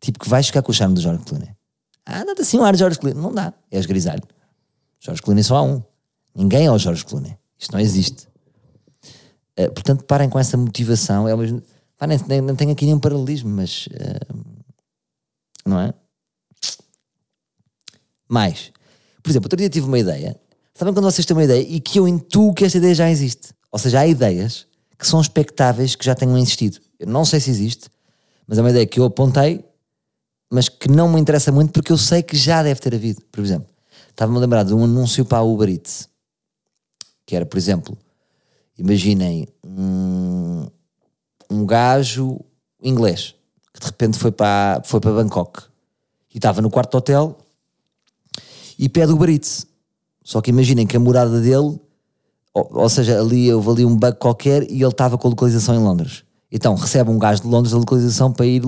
tipo 0.05 0.19
que 0.19 0.29
vais 0.29 0.47
ficar 0.47 0.62
com 0.62 0.71
o 0.71 0.75
charme 0.75 0.95
do 0.95 1.01
George 1.01 1.25
Clooney. 1.25 1.51
Ah, 2.07 2.25
dá 2.25 2.35
assim 2.38 2.59
um 2.59 2.64
ar 2.64 2.73
de 2.73 2.79
George 2.79 2.99
Clooney. 2.99 3.21
Não 3.21 3.33
dá, 3.33 3.53
és 3.71 3.87
grisalho. 3.87 4.23
George 5.01 5.23
Clooney 5.23 5.43
só 5.43 5.57
há 5.57 5.62
um. 5.62 5.83
Ninguém 6.35 6.67
é 6.67 6.71
o 6.71 6.79
George 6.79 7.05
Clooney. 7.05 7.37
Isto 7.59 7.73
não 7.73 7.81
existe. 7.81 8.29
Uh, 9.59 9.71
portanto, 9.73 10.05
parem 10.05 10.29
com 10.29 10.38
essa 10.38 10.57
motivação. 10.57 11.29
É 11.29 11.37
mesmo, 11.37 11.62
pá, 11.97 12.07
nem, 12.07 12.19
nem, 12.27 12.40
não 12.40 12.57
tenho 12.57 12.73
aqui 12.73 12.85
nenhum 12.85 12.99
paralelismo, 12.99 13.51
mas. 13.51 13.87
Uh, 13.87 14.45
não 15.64 15.81
é? 15.81 15.95
Mais. 18.29 18.73
Por 19.23 19.31
exemplo, 19.31 19.47
outro 19.47 19.57
dia 19.57 19.71
tive 19.71 19.87
uma 19.87 19.99
ideia. 19.99 20.38
Sabem 20.75 20.93
quando 20.93 21.05
vocês 21.05 21.25
têm 21.25 21.37
uma 21.37 21.45
ideia 21.45 21.62
e 21.62 21.81
que 21.81 21.99
eu 21.99 22.09
intuo 22.09 22.53
que 22.53 22.64
esta 22.64 22.79
ideia 22.79 22.95
já 22.95 23.11
existe? 23.11 23.55
Ou 23.71 23.79
seja, 23.79 24.01
há 24.01 24.07
ideias 24.07 24.67
que 24.99 25.07
são 25.07 25.21
expectáveis 25.21 25.95
que 25.95 26.05
já 26.05 26.14
tenham 26.14 26.37
existido. 26.37 26.79
Eu 26.99 27.07
não 27.07 27.25
sei 27.25 27.40
se 27.40 27.51
existe, 27.51 27.88
mas 28.47 28.59
é 28.59 28.61
uma 28.61 28.71
ideia 28.71 28.87
que 28.87 28.99
eu 28.99 29.05
apontei, 29.05 29.64
mas 30.55 30.69
que 30.69 30.88
não 30.88 31.09
me 31.09 31.21
interessa 31.21 31.51
muito 31.51 31.73
porque 31.73 31.90
eu 31.90 31.99
sei 31.99 32.23
que 32.23 32.37
já 32.37 32.62
deve 32.62 32.81
ter 32.81 32.95
havido. 32.95 33.21
Por 33.33 33.43
exemplo, 33.43 33.67
estava-me 34.09 34.38
a 34.38 34.40
lembrar 34.40 34.62
de 34.62 34.73
um 34.73 34.85
anúncio 34.85 35.25
para 35.25 35.38
a 35.38 35.43
Uber 35.43 35.69
Eats, 35.69 36.09
que 37.27 37.35
era, 37.35 37.45
por 37.45 37.59
exemplo, 37.59 37.99
imaginem 38.79 39.49
um, 39.67 40.69
um 41.51 41.67
gajo 41.67 42.38
inglês 42.81 43.35
que 43.73 43.81
de 43.81 43.87
repente 43.87 44.17
foi 44.17 44.31
para, 44.31 44.81
foi 44.85 45.01
para 45.01 45.11
Bangkok 45.11 45.64
e 46.33 46.38
estava 46.38 46.62
no 46.62 46.71
quarto 46.71 46.99
hotel 46.99 47.37
e 48.79 48.88
pede 48.88 49.11
Uber 49.12 49.31
Eats. 49.31 49.67
Só 50.23 50.40
que 50.40 50.51
imaginem 50.51 50.87
que 50.87 50.97
a 50.97 51.01
morada 51.01 51.40
dele, 51.40 51.81
ou, 52.55 52.71
ou 52.71 52.88
seja, 52.88 53.21
ali 53.21 53.53
houve 53.53 53.71
ali 53.71 53.85
um 53.85 53.97
bug 53.97 54.19
qualquer 54.19 54.62
e 54.71 54.81
ele 54.81 54.87
estava 54.87 55.19
com 55.19 55.27
a 55.27 55.31
localização 55.31 55.75
em 55.75 55.83
Londres. 55.83 56.23
Então 56.49 56.77
recebe 56.77 57.11
um 57.11 57.19
gajo 57.19 57.43
de 57.43 57.49
Londres 57.49 57.75
a 57.75 57.79
localização 57.79 58.33
para 58.33 58.47
ir, 58.47 58.62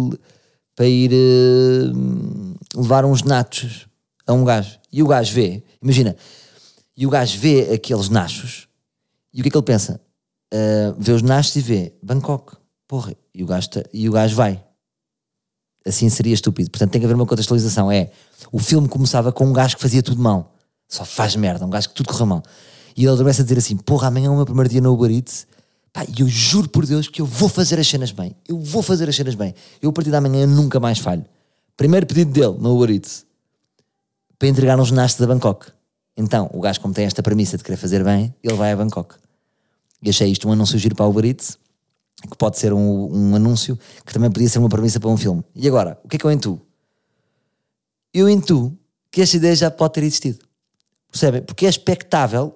para 0.76 0.86
ir 0.86 1.10
uh, 1.10 2.80
levar 2.80 3.04
uns 3.04 3.22
nachos 3.22 3.88
a 4.26 4.32
um 4.32 4.44
gajo. 4.44 4.78
E 4.92 5.02
o 5.02 5.06
gajo 5.06 5.34
vê, 5.34 5.64
imagina, 5.82 6.14
e 6.96 7.06
o 7.06 7.10
gajo 7.10 7.38
vê 7.38 7.72
aqueles 7.72 8.08
nachos 8.08 8.68
e 9.36 9.40
o 9.40 9.42
que 9.42 9.48
é 9.48 9.50
que 9.50 9.56
ele 9.58 9.64
pensa? 9.64 10.00
Uh, 10.52 10.96
vê 10.98 11.12
os 11.12 11.20
nachos 11.20 11.54
e 11.56 11.60
vê 11.60 11.94
Bangkok, 12.02 12.56
porra, 12.88 13.14
e 13.34 13.42
o 13.42 13.46
gajo, 13.46 13.68
e 13.92 14.08
o 14.08 14.12
gajo 14.12 14.34
vai. 14.34 14.64
Assim 15.86 16.08
seria 16.08 16.32
estúpido. 16.32 16.70
Portanto, 16.70 16.90
tem 16.90 17.00
que 17.00 17.04
haver 17.04 17.14
uma 17.14 17.26
contextualização. 17.26 17.92
É 17.92 18.10
o 18.50 18.58
filme 18.58 18.88
começava 18.88 19.30
com 19.30 19.44
um 19.44 19.52
gajo 19.52 19.76
que 19.76 19.82
fazia 19.82 20.02
tudo 20.02 20.20
mal, 20.22 20.54
só 20.88 21.04
faz 21.04 21.36
merda, 21.36 21.66
um 21.66 21.70
gajo 21.70 21.90
que 21.90 21.94
tudo 21.94 22.08
corre 22.08 22.24
mal. 22.24 22.42
E 22.96 23.04
ele 23.04 23.16
começa 23.16 23.42
a 23.42 23.44
dizer 23.44 23.58
assim: 23.58 23.76
Porra, 23.76 24.08
amanhã 24.08 24.28
é 24.28 24.30
o 24.30 24.36
meu 24.36 24.46
primeiro 24.46 24.70
dia 24.70 24.80
no 24.80 24.90
Uber 24.92 25.10
Eats 25.10 25.46
Pá, 25.96 26.04
e 26.04 26.20
eu 26.20 26.28
juro 26.28 26.68
por 26.68 26.84
Deus 26.84 27.08
que 27.08 27.22
eu 27.22 27.24
vou 27.24 27.48
fazer 27.48 27.80
as 27.80 27.86
cenas 27.86 28.12
bem. 28.12 28.36
Eu 28.46 28.58
vou 28.58 28.82
fazer 28.82 29.08
as 29.08 29.16
cenas 29.16 29.34
bem. 29.34 29.54
Eu 29.80 29.88
a 29.88 29.92
partir 29.94 30.10
da 30.10 30.20
manhã 30.20 30.46
nunca 30.46 30.78
mais 30.78 30.98
falho. 30.98 31.24
Primeiro 31.74 32.04
pedido 32.04 32.32
dele 32.32 32.54
no 32.60 32.76
Uber 32.76 32.90
Eats 32.90 33.24
para 34.38 34.46
entregar 34.46 34.78
uns 34.78 34.90
nastos 34.90 35.18
da 35.18 35.26
Bangkok. 35.26 35.68
Então, 36.14 36.50
o 36.52 36.60
gajo, 36.60 36.82
como 36.82 36.92
tem 36.92 37.06
esta 37.06 37.22
premissa 37.22 37.56
de 37.56 37.64
querer 37.64 37.78
fazer 37.78 38.04
bem, 38.04 38.34
ele 38.42 38.52
vai 38.56 38.72
a 38.72 38.76
Bangkok. 38.76 39.14
E 40.02 40.10
achei 40.10 40.30
isto 40.30 40.46
um 40.46 40.52
anúncio 40.52 40.78
giro 40.78 40.94
para 40.94 41.06
o 41.06 41.08
Uber 41.08 41.24
Eats, 41.24 41.56
que 42.28 42.36
pode 42.36 42.58
ser 42.58 42.74
um, 42.74 43.30
um 43.30 43.34
anúncio 43.34 43.78
que 44.04 44.12
também 44.12 44.30
podia 44.30 44.50
ser 44.50 44.58
uma 44.58 44.68
premissa 44.68 45.00
para 45.00 45.08
um 45.08 45.16
filme. 45.16 45.42
E 45.54 45.66
agora, 45.66 45.98
o 46.04 46.08
que 46.08 46.16
é 46.16 46.18
que 46.18 46.26
eu 46.26 46.30
intuo? 46.30 46.60
Eu 48.12 48.28
intuo 48.28 48.76
que 49.10 49.22
esta 49.22 49.38
ideia 49.38 49.56
já 49.56 49.70
pode 49.70 49.94
ter 49.94 50.02
existido. 50.02 50.40
Percebem? 51.10 51.40
Porque 51.40 51.64
é 51.64 51.70
expectável, 51.70 52.54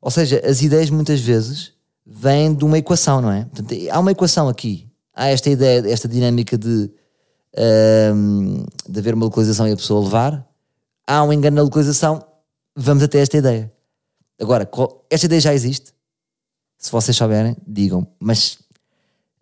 ou 0.00 0.10
seja, 0.10 0.40
as 0.46 0.62
ideias 0.62 0.88
muitas 0.88 1.20
vezes 1.20 1.73
vem 2.06 2.54
de 2.54 2.64
uma 2.64 2.78
equação, 2.78 3.20
não 3.20 3.30
é? 3.30 3.44
Portanto, 3.44 3.74
há 3.90 3.98
uma 3.98 4.12
equação 4.12 4.48
aqui. 4.48 4.88
Há 5.14 5.28
esta 5.28 5.48
ideia, 5.48 5.90
esta 5.90 6.08
dinâmica 6.08 6.58
de, 6.58 6.90
um, 8.14 8.64
de 8.88 8.98
haver 8.98 9.14
uma 9.14 9.24
localização 9.24 9.66
e 9.68 9.72
a 9.72 9.76
pessoa 9.76 10.04
levar. 10.04 10.46
Há 11.06 11.22
um 11.22 11.32
engano 11.32 11.56
na 11.56 11.62
localização, 11.62 12.24
vamos 12.74 13.02
até 13.02 13.18
esta 13.20 13.36
ideia. 13.36 13.72
Agora, 14.40 14.68
esta 15.10 15.26
ideia 15.26 15.40
já 15.40 15.54
existe? 15.54 15.92
Se 16.78 16.90
vocês 16.90 17.16
souberem, 17.16 17.56
digam. 17.66 18.06
Mas 18.18 18.58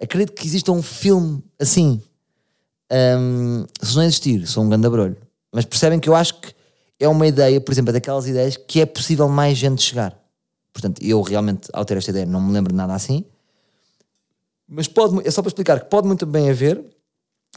acredito 0.00 0.32
que 0.32 0.46
exista 0.46 0.70
um 0.70 0.82
filme 0.82 1.42
assim. 1.58 2.02
Um, 2.92 3.64
se 3.80 3.96
não 3.96 4.02
existir, 4.02 4.46
sou 4.46 4.62
um 4.62 4.68
grande 4.68 4.86
abrolho. 4.86 5.16
Mas 5.50 5.64
percebem 5.64 5.98
que 5.98 6.08
eu 6.08 6.14
acho 6.14 6.40
que 6.40 6.54
é 7.00 7.08
uma 7.08 7.26
ideia, 7.26 7.60
por 7.60 7.72
exemplo, 7.72 7.92
daquelas 7.92 8.26
ideias 8.26 8.56
que 8.56 8.80
é 8.80 8.86
possível 8.86 9.28
mais 9.28 9.56
gente 9.56 9.82
chegar. 9.82 10.21
Portanto, 10.72 11.02
eu 11.02 11.20
realmente, 11.22 11.68
ao 11.72 11.84
ter 11.84 11.96
esta 11.96 12.10
ideia, 12.10 12.26
não 12.26 12.40
me 12.40 12.52
lembro 12.52 12.72
de 12.72 12.76
nada 12.76 12.94
assim. 12.94 13.24
Mas 14.66 14.88
pode, 14.88 15.26
é 15.26 15.30
só 15.30 15.42
para 15.42 15.50
explicar 15.50 15.80
que 15.80 15.90
pode 15.90 16.06
muito 16.06 16.24
bem 16.24 16.50
haver 16.50 16.82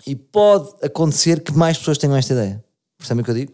e 0.05 0.15
pode 0.15 0.69
acontecer 0.83 1.41
que 1.41 1.53
mais 1.53 1.77
pessoas 1.77 1.97
tenham 1.97 2.15
esta 2.15 2.33
ideia. 2.33 2.63
Percebem 2.97 3.21
o 3.21 3.25
que 3.25 3.31
eu 3.31 3.35
digo? 3.35 3.53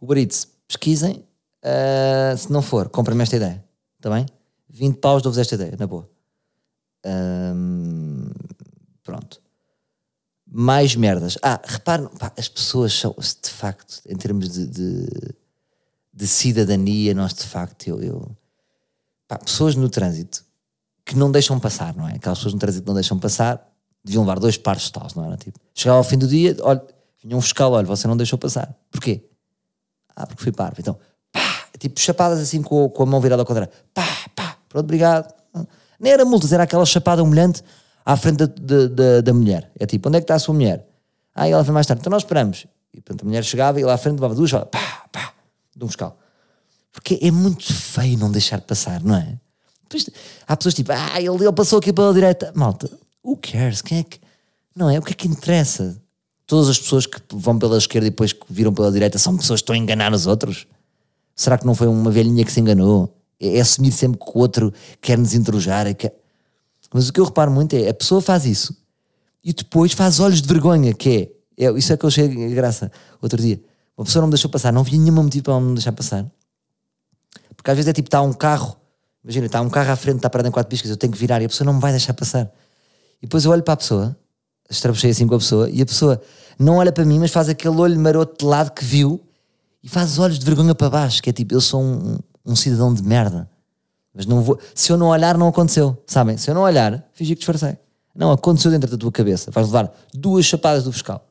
Uber 0.00 0.18
Eats, 0.18 0.48
pesquisem. 0.66 1.26
Uh, 1.62 2.36
se 2.36 2.50
não 2.50 2.62
for, 2.62 2.88
comprem-me 2.88 3.22
esta 3.22 3.36
ideia. 3.36 3.64
Está 3.98 4.10
bem? 4.10 4.26
20 4.68 4.98
paus 4.98 5.22
dou-vos 5.22 5.38
esta 5.38 5.54
ideia, 5.54 5.76
na 5.78 5.86
boa. 5.86 6.08
Um, 7.04 8.30
pronto. 9.02 9.40
Mais 10.46 10.96
merdas. 10.96 11.38
Ah, 11.42 11.60
reparem, 11.62 12.08
pá, 12.18 12.32
as 12.36 12.48
pessoas 12.48 12.92
são, 12.92 13.14
de 13.18 13.50
facto, 13.50 14.00
em 14.06 14.16
termos 14.16 14.48
de, 14.48 14.66
de 14.66 15.34
de 16.12 16.26
cidadania, 16.26 17.14
nós 17.14 17.32
de 17.32 17.46
facto, 17.46 17.88
eu, 17.88 18.02
eu 18.02 18.36
pá, 19.26 19.38
pessoas 19.38 19.74
no 19.74 19.88
trânsito 19.88 20.44
que 21.04 21.16
não 21.16 21.30
deixam 21.30 21.58
passar, 21.58 21.94
não 21.96 22.08
é? 22.08 22.14
Aquelas 22.14 22.38
pessoas 22.38 22.54
no 22.54 22.60
trânsito 22.60 22.82
que 22.82 22.88
não 22.88 22.94
deixam 22.94 23.18
passar 23.18 23.66
deviam 24.04 24.22
levar 24.22 24.38
dois 24.38 24.56
pares 24.56 24.82
de 24.82 24.92
taus, 24.92 25.14
não 25.14 25.24
era? 25.24 25.36
Tipo, 25.36 25.58
chegava 25.74 25.98
ao 25.98 26.04
fim 26.04 26.18
do 26.18 26.26
dia, 26.26 26.56
olha, 26.60 26.82
vinha 27.22 27.36
um 27.36 27.40
fiscal, 27.40 27.72
olha, 27.72 27.86
você 27.86 28.06
não 28.06 28.16
deixou 28.16 28.38
passar. 28.38 28.74
Porquê? 28.90 29.24
Ah, 30.14 30.26
porque 30.26 30.42
fui 30.42 30.52
parvo. 30.52 30.76
Então, 30.78 30.98
pá, 31.30 31.40
tipo 31.78 31.98
chapadas 31.98 32.40
assim 32.40 32.62
com, 32.62 32.88
com 32.88 33.02
a 33.02 33.06
mão 33.06 33.20
virada 33.20 33.42
ao 33.42 33.46
contrário, 33.46 33.72
pá, 33.94 34.06
pá, 34.34 34.56
pronto, 34.68 34.84
obrigado. 34.84 35.32
Nem 35.98 36.12
era 36.12 36.24
multas, 36.24 36.52
era 36.52 36.64
aquela 36.64 36.84
chapada 36.84 37.22
humilhante 37.22 37.62
à 38.04 38.16
frente 38.16 38.38
da, 38.38 38.46
da, 38.46 38.86
da, 38.88 39.20
da 39.20 39.32
mulher. 39.32 39.70
É 39.78 39.86
tipo, 39.86 40.08
onde 40.08 40.18
é 40.18 40.20
que 40.20 40.24
está 40.24 40.34
a 40.34 40.38
sua 40.38 40.54
mulher? 40.54 40.86
Ah, 41.34 41.48
ela 41.48 41.64
foi 41.64 41.72
mais 41.72 41.86
tarde. 41.86 42.00
Então 42.00 42.10
nós 42.10 42.22
esperamos. 42.22 42.66
E 42.92 43.00
portanto 43.00 43.22
a 43.22 43.24
mulher 43.24 43.44
chegava 43.44 43.80
e 43.80 43.84
lá 43.84 43.94
à 43.94 43.98
frente 43.98 44.14
levava 44.14 44.34
duas, 44.34 44.50
pá, 44.50 45.01
de 45.76 45.84
um 45.84 45.88
fiscal. 45.88 46.18
Porque 46.92 47.18
é 47.22 47.30
muito 47.30 47.72
feio 47.72 48.18
não 48.18 48.30
deixar 48.30 48.60
passar, 48.60 49.02
não 49.02 49.16
é? 49.16 49.38
Depois, 49.82 50.08
há 50.46 50.56
pessoas 50.56 50.74
tipo, 50.74 50.92
ah, 50.92 51.20
ele, 51.20 51.28
ele 51.28 51.52
passou 51.52 51.78
aqui 51.78 51.92
pela 51.92 52.12
direita. 52.12 52.52
Malta, 52.54 52.90
who 53.24 53.36
cares? 53.36 53.82
Quem 53.82 53.98
é 53.98 54.02
que. 54.02 54.20
Não 54.74 54.88
é? 54.88 54.98
O 54.98 55.02
que 55.02 55.12
é 55.12 55.14
que 55.14 55.28
interessa? 55.28 56.00
Todas 56.46 56.68
as 56.68 56.78
pessoas 56.78 57.06
que 57.06 57.20
vão 57.32 57.58
pela 57.58 57.78
esquerda 57.78 58.06
e 58.06 58.10
depois 58.10 58.32
que 58.32 58.44
viram 58.50 58.72
pela 58.72 58.90
direita 58.90 59.18
são 59.18 59.36
pessoas 59.36 59.60
que 59.60 59.64
estão 59.64 59.74
a 59.74 59.78
enganar 59.78 60.12
os 60.12 60.26
outros? 60.26 60.66
Será 61.34 61.56
que 61.56 61.66
não 61.66 61.74
foi 61.74 61.88
uma 61.88 62.10
velhinha 62.10 62.44
que 62.44 62.52
se 62.52 62.60
enganou? 62.60 63.14
É, 63.40 63.56
é 63.56 63.60
assumir 63.60 63.92
sempre 63.92 64.18
que 64.18 64.30
o 64.34 64.38
outro 64.38 64.72
quer 65.00 65.16
nos 65.16 65.34
intrujar. 65.34 65.86
É 65.86 65.94
que... 65.94 66.12
Mas 66.92 67.08
o 67.08 67.12
que 67.12 67.20
eu 67.20 67.24
reparo 67.24 67.50
muito 67.50 67.74
é 67.74 67.88
a 67.88 67.94
pessoa 67.94 68.20
faz 68.20 68.44
isso 68.44 68.76
e 69.42 69.52
depois 69.52 69.92
faz 69.92 70.20
olhos 70.20 70.40
de 70.40 70.48
vergonha, 70.48 70.94
que 70.94 71.32
é, 71.58 71.64
é 71.64 71.72
isso 71.72 71.92
é 71.92 71.96
que 71.96 72.04
eu 72.04 72.08
achei 72.08 72.28
graça 72.54 72.90
outro 73.20 73.40
dia. 73.40 73.60
Uma 73.96 74.04
pessoa 74.04 74.20
não 74.20 74.28
me 74.28 74.32
deixou 74.32 74.50
passar, 74.50 74.72
não 74.72 74.80
havia 74.80 74.98
nenhum 74.98 75.22
motivo 75.22 75.44
para 75.44 75.54
não 75.54 75.60
me 75.60 75.74
deixar 75.74 75.92
passar. 75.92 76.26
Porque 77.56 77.70
às 77.70 77.76
vezes 77.76 77.88
é 77.88 77.92
tipo, 77.92 78.08
está 78.08 78.20
um 78.22 78.32
carro, 78.32 78.76
imagina, 79.22 79.46
está 79.46 79.60
um 79.60 79.70
carro 79.70 79.90
à 79.92 79.96
frente, 79.96 80.16
está 80.16 80.30
parado 80.30 80.48
em 80.48 80.52
quatro 80.52 80.68
piscas, 80.68 80.90
eu 80.90 80.96
tenho 80.96 81.12
que 81.12 81.18
virar 81.18 81.40
e 81.42 81.44
a 81.44 81.48
pessoa 81.48 81.66
não 81.66 81.74
me 81.74 81.80
vai 81.80 81.92
deixar 81.92 82.14
passar. 82.14 82.50
E 83.18 83.26
depois 83.26 83.44
eu 83.44 83.50
olho 83.50 83.62
para 83.62 83.74
a 83.74 83.76
pessoa, 83.76 84.16
estrabuchei 84.68 85.10
assim 85.10 85.26
com 85.26 85.34
a 85.34 85.38
pessoa, 85.38 85.70
e 85.70 85.80
a 85.80 85.86
pessoa 85.86 86.20
não 86.58 86.76
olha 86.76 86.90
para 86.90 87.04
mim, 87.04 87.18
mas 87.18 87.30
faz 87.30 87.48
aquele 87.48 87.76
olho 87.76 87.98
maroto 88.00 88.44
de 88.44 88.44
lado 88.44 88.72
que 88.72 88.84
viu 88.84 89.20
e 89.82 89.88
faz 89.88 90.12
os 90.12 90.18
olhos 90.18 90.38
de 90.38 90.44
vergonha 90.44 90.74
para 90.74 90.90
baixo, 90.90 91.22
que 91.22 91.30
é 91.30 91.32
tipo, 91.32 91.54
eu 91.54 91.60
sou 91.60 91.82
um, 91.82 92.18
um 92.44 92.56
cidadão 92.56 92.92
de 92.92 93.02
merda. 93.02 93.48
Mas 94.14 94.26
não 94.26 94.42
vou. 94.42 94.58
Se 94.74 94.92
eu 94.92 94.96
não 94.96 95.08
olhar, 95.08 95.38
não 95.38 95.48
aconteceu. 95.48 95.96
Sabem? 96.06 96.36
Se 96.36 96.50
eu 96.50 96.54
não 96.54 96.62
olhar, 96.62 97.08
fingi 97.12 97.34
que 97.34 97.40
disfarcei. 97.40 97.78
Não, 98.14 98.30
aconteceu 98.30 98.70
dentro 98.70 98.90
da 98.90 98.96
tua 98.96 99.10
cabeça. 99.10 99.50
Vais 99.50 99.66
levar 99.66 99.90
duas 100.12 100.44
chapadas 100.44 100.84
do 100.84 100.92
fiscal. 100.92 101.26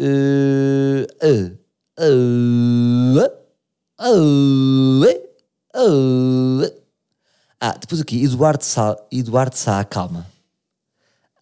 Uh, 0.00 1.06
uh, 1.22 1.66
ah, 7.60 7.76
depois 7.80 8.00
aqui, 8.00 8.22
Eduardo 8.22 8.64
Sá, 8.64 8.96
Eduardo 9.10 9.56
Sá 9.56 9.82
calma. 9.84 10.26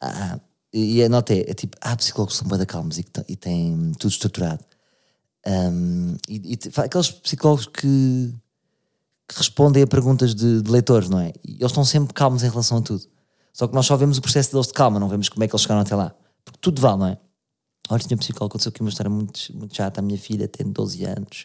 Ah, 0.00 0.38
e 0.72 1.02
a 1.02 1.08
nota 1.08 1.34
é, 1.34 1.50
é 1.50 1.54
tipo, 1.54 1.76
há 1.80 1.92
ah, 1.92 1.96
psicólogos 1.96 2.38
que 2.38 2.48
são 2.48 2.56
bem 2.56 2.66
calmos 2.66 2.98
e, 2.98 3.04
e 3.28 3.36
têm 3.36 3.92
tudo 3.98 4.10
estruturado. 4.10 4.64
Um, 5.46 6.16
e, 6.28 6.54
e, 6.54 6.58
aqueles 6.80 7.10
psicólogos 7.10 7.66
que, 7.66 8.34
que 9.28 9.36
respondem 9.36 9.82
a 9.82 9.86
perguntas 9.86 10.34
de, 10.34 10.62
de, 10.62 10.70
leitores, 10.70 11.08
não 11.08 11.20
é? 11.20 11.32
E 11.44 11.54
eles 11.54 11.70
estão 11.70 11.84
sempre 11.84 12.14
calmos 12.14 12.42
em 12.42 12.48
relação 12.48 12.78
a 12.78 12.82
tudo. 12.82 13.04
Só 13.52 13.68
que 13.68 13.74
nós 13.74 13.86
só 13.86 13.96
vemos 13.96 14.18
o 14.18 14.22
processo 14.22 14.52
deles 14.52 14.68
de 14.68 14.72
calma, 14.72 14.98
não 14.98 15.08
vemos 15.08 15.28
como 15.28 15.44
é 15.44 15.48
que 15.48 15.54
eles 15.54 15.62
chegaram 15.62 15.82
até 15.82 15.94
lá. 15.94 16.14
Porque 16.44 16.58
tudo 16.60 16.80
vale, 16.80 16.98
não 16.98 17.06
é? 17.06 17.18
Olha, 17.90 18.02
tinha 18.02 18.16
psicólogo, 18.16 18.52
aconteceu 18.52 18.70
aqui 18.70 18.80
uma 18.80 18.88
história 18.88 19.10
muito, 19.10 19.40
muito 19.54 19.76
chata. 19.76 20.00
A 20.00 20.02
minha 20.02 20.18
filha 20.18 20.48
tem 20.48 20.66
12 20.66 21.04
anos. 21.04 21.44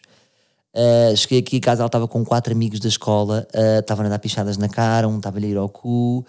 Uh, 0.74 1.16
cheguei 1.16 1.40
aqui 1.40 1.56
em 1.56 1.60
casa, 1.60 1.82
ela 1.82 1.88
estava 1.88 2.06
com 2.06 2.24
quatro 2.24 2.52
amigos 2.52 2.78
da 2.78 2.88
escola, 2.88 3.46
uh, 3.54 3.80
estavam 3.80 4.06
a 4.06 4.08
dar 4.08 4.18
pichadas 4.20 4.56
na 4.56 4.68
cara, 4.68 5.08
um 5.08 5.16
estava 5.16 5.38
a 5.38 5.40
ir 5.40 5.56
ao 5.56 5.68
cu. 5.68 6.24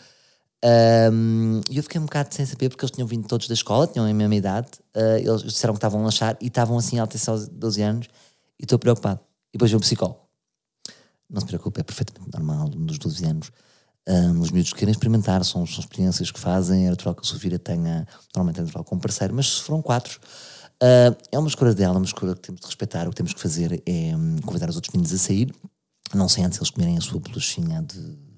Um, 0.63 1.61
eu 1.71 1.81
fiquei 1.81 1.99
um 1.99 2.05
bocado 2.05 2.33
sem 2.33 2.45
saber 2.45 2.69
porque 2.69 2.83
eles 2.85 2.91
tinham 2.91 3.07
vindo 3.07 3.27
todos 3.27 3.47
da 3.47 3.53
escola, 3.53 3.87
tinham 3.87 4.05
a 4.05 4.13
mesma 4.13 4.35
idade. 4.35 4.67
Uh, 4.95 5.17
eles 5.17 5.43
disseram 5.43 5.73
que 5.73 5.77
estavam 5.77 6.01
a 6.01 6.03
lanchar 6.05 6.37
e 6.41 6.47
estavam 6.47 6.77
assim 6.77 6.99
altos 6.99 7.27
aos 7.29 7.47
12 7.47 7.81
anos. 7.81 8.07
E 8.59 8.63
estou 8.63 8.77
preocupado. 8.77 9.19
e 9.49 9.57
depois 9.57 9.71
vem 9.71 9.77
um 9.77 9.81
psicólogo. 9.81 10.19
Não 11.29 11.39
se 11.39 11.47
preocupe, 11.47 11.79
é 11.79 11.83
perfeitamente 11.83 12.29
normal, 12.33 12.69
nos 12.75 12.97
12 12.99 13.25
anos. 13.25 13.51
Um, 14.07 14.39
os 14.39 14.49
miúdos 14.49 14.73
querem 14.73 14.91
experimentar, 14.91 15.43
são, 15.45 15.65
são 15.65 15.79
experiências 15.79 16.31
que 16.31 16.39
fazem, 16.39 16.87
é 16.87 16.89
natural 16.89 17.13
que 17.13 17.21
a 17.21 17.23
Sofia 17.23 17.59
tenha, 17.59 18.07
normalmente 18.35 18.59
é 18.59 18.63
natural 18.63 18.83
com 18.83 18.95
um 18.95 18.99
parceiro, 18.99 19.33
mas 19.33 19.47
se 19.47 19.61
foram 19.61 19.81
quatro, 19.81 20.19
uh, 20.81 21.15
é 21.31 21.37
uma 21.37 21.47
escolha 21.47 21.73
dela, 21.73 21.97
uma 21.97 22.05
escolha 22.05 22.33
que 22.33 22.41
temos 22.41 22.61
de 22.61 22.67
respeitar, 22.67 23.07
o 23.07 23.11
que 23.11 23.15
temos 23.15 23.33
que 23.33 23.39
fazer 23.39 23.81
é 23.85 24.15
um, 24.15 24.37
convidar 24.37 24.69
os 24.69 24.75
outros 24.75 24.91
meninos 24.91 25.13
a 25.13 25.17
sair, 25.17 25.53
não 26.15 26.27
sei 26.27 26.43
antes 26.43 26.57
eles 26.57 26.71
comerem 26.71 26.97
a 26.97 27.01
sua 27.01 27.19
bolachinha 27.19 27.83
de 27.83 28.31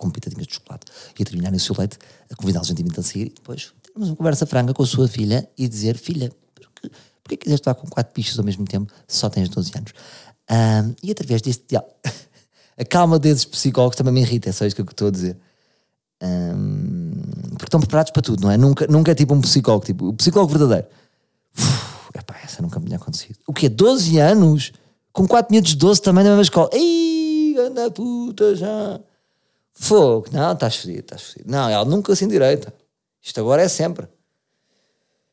com 0.00 0.10
pitadinhas 0.10 0.46
de 0.46 0.54
chocolate 0.54 0.86
e 1.18 1.22
a 1.22 1.26
terminarem 1.26 1.58
o 1.58 1.60
seu 1.60 1.76
leite, 1.78 1.98
a 2.30 2.34
convidá-los 2.34 2.68
gentilmente 2.68 2.98
a 2.98 3.02
sair 3.02 3.26
e 3.26 3.34
depois 3.34 3.74
termos 3.82 4.08
uma 4.08 4.16
conversa 4.16 4.46
franca 4.46 4.72
com 4.72 4.82
a 4.82 4.86
sua 4.86 5.06
filha 5.06 5.48
e 5.58 5.68
dizer, 5.68 5.98
filha, 5.98 6.32
porque, 6.54 6.90
porque 7.22 7.36
quiseste 7.36 7.60
estar 7.60 7.74
com 7.74 7.86
quatro 7.86 8.12
bichos 8.14 8.38
ao 8.38 8.44
mesmo 8.44 8.64
tempo 8.64 8.90
só 9.06 9.28
tens 9.28 9.50
12 9.50 9.72
anos? 9.76 9.92
Um, 10.50 10.94
e 11.02 11.10
através 11.12 11.42
deste 11.42 11.64
diálogo, 11.68 11.94
a 12.80 12.84
calma 12.84 13.18
desses 13.18 13.44
psicólogos 13.44 13.96
também 13.96 14.14
me 14.14 14.22
irrita, 14.22 14.48
é 14.48 14.52
só 14.52 14.64
isso 14.64 14.74
que 14.74 14.80
eu 14.80 14.86
estou 14.86 15.08
a 15.08 15.10
dizer. 15.10 15.36
Um, 16.22 17.12
porque 17.50 17.66
estão 17.66 17.78
preparados 17.78 18.10
para 18.10 18.22
tudo, 18.22 18.42
não 18.42 18.50
é? 18.50 18.56
Nunca, 18.56 18.86
nunca 18.86 19.12
é 19.12 19.14
tipo 19.14 19.34
um 19.34 19.40
psicólogo, 19.40 19.84
tipo, 19.84 20.08
o 20.08 20.14
psicólogo 20.14 20.52
verdadeiro. 20.52 20.86
Uf, 21.58 22.10
epá, 22.14 22.36
essa 22.42 22.62
nunca 22.62 22.80
me 22.80 22.86
tinha 22.86 22.96
acontecido. 22.96 23.38
O 23.46 23.52
que 23.52 23.66
é? 23.66 23.68
12 23.68 24.18
anos? 24.18 24.72
Com 25.12 25.28
4 25.28 25.52
minutos 25.52 25.72
de 25.72 25.78
12 25.78 26.00
também 26.00 26.24
na 26.24 26.30
mesma 26.30 26.42
escola. 26.42 26.70
Ei, 26.72 27.56
anda 27.58 27.90
puta 27.90 28.56
já. 28.56 28.98
Fogo. 29.74 30.28
Não, 30.32 30.52
estás 30.52 30.76
fedido, 30.76 31.00
estás 31.00 31.22
fedido. 31.22 31.50
Não, 31.50 31.68
ela 31.68 31.84
nunca 31.84 32.12
assim 32.12 32.28
direita. 32.28 32.72
Isto 33.20 33.40
agora 33.40 33.60
é 33.60 33.68
sempre. 33.68 34.08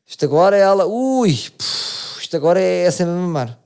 Isto 0.06 0.24
agora 0.26 0.56
é 0.56 0.60
ela. 0.60 0.84
Ui, 0.84 1.32
puf, 1.56 2.20
isto 2.20 2.36
agora 2.36 2.60
é, 2.60 2.84
é 2.84 2.90
sempre 2.90 3.12
a 3.12 3.16
mamar. 3.16 3.58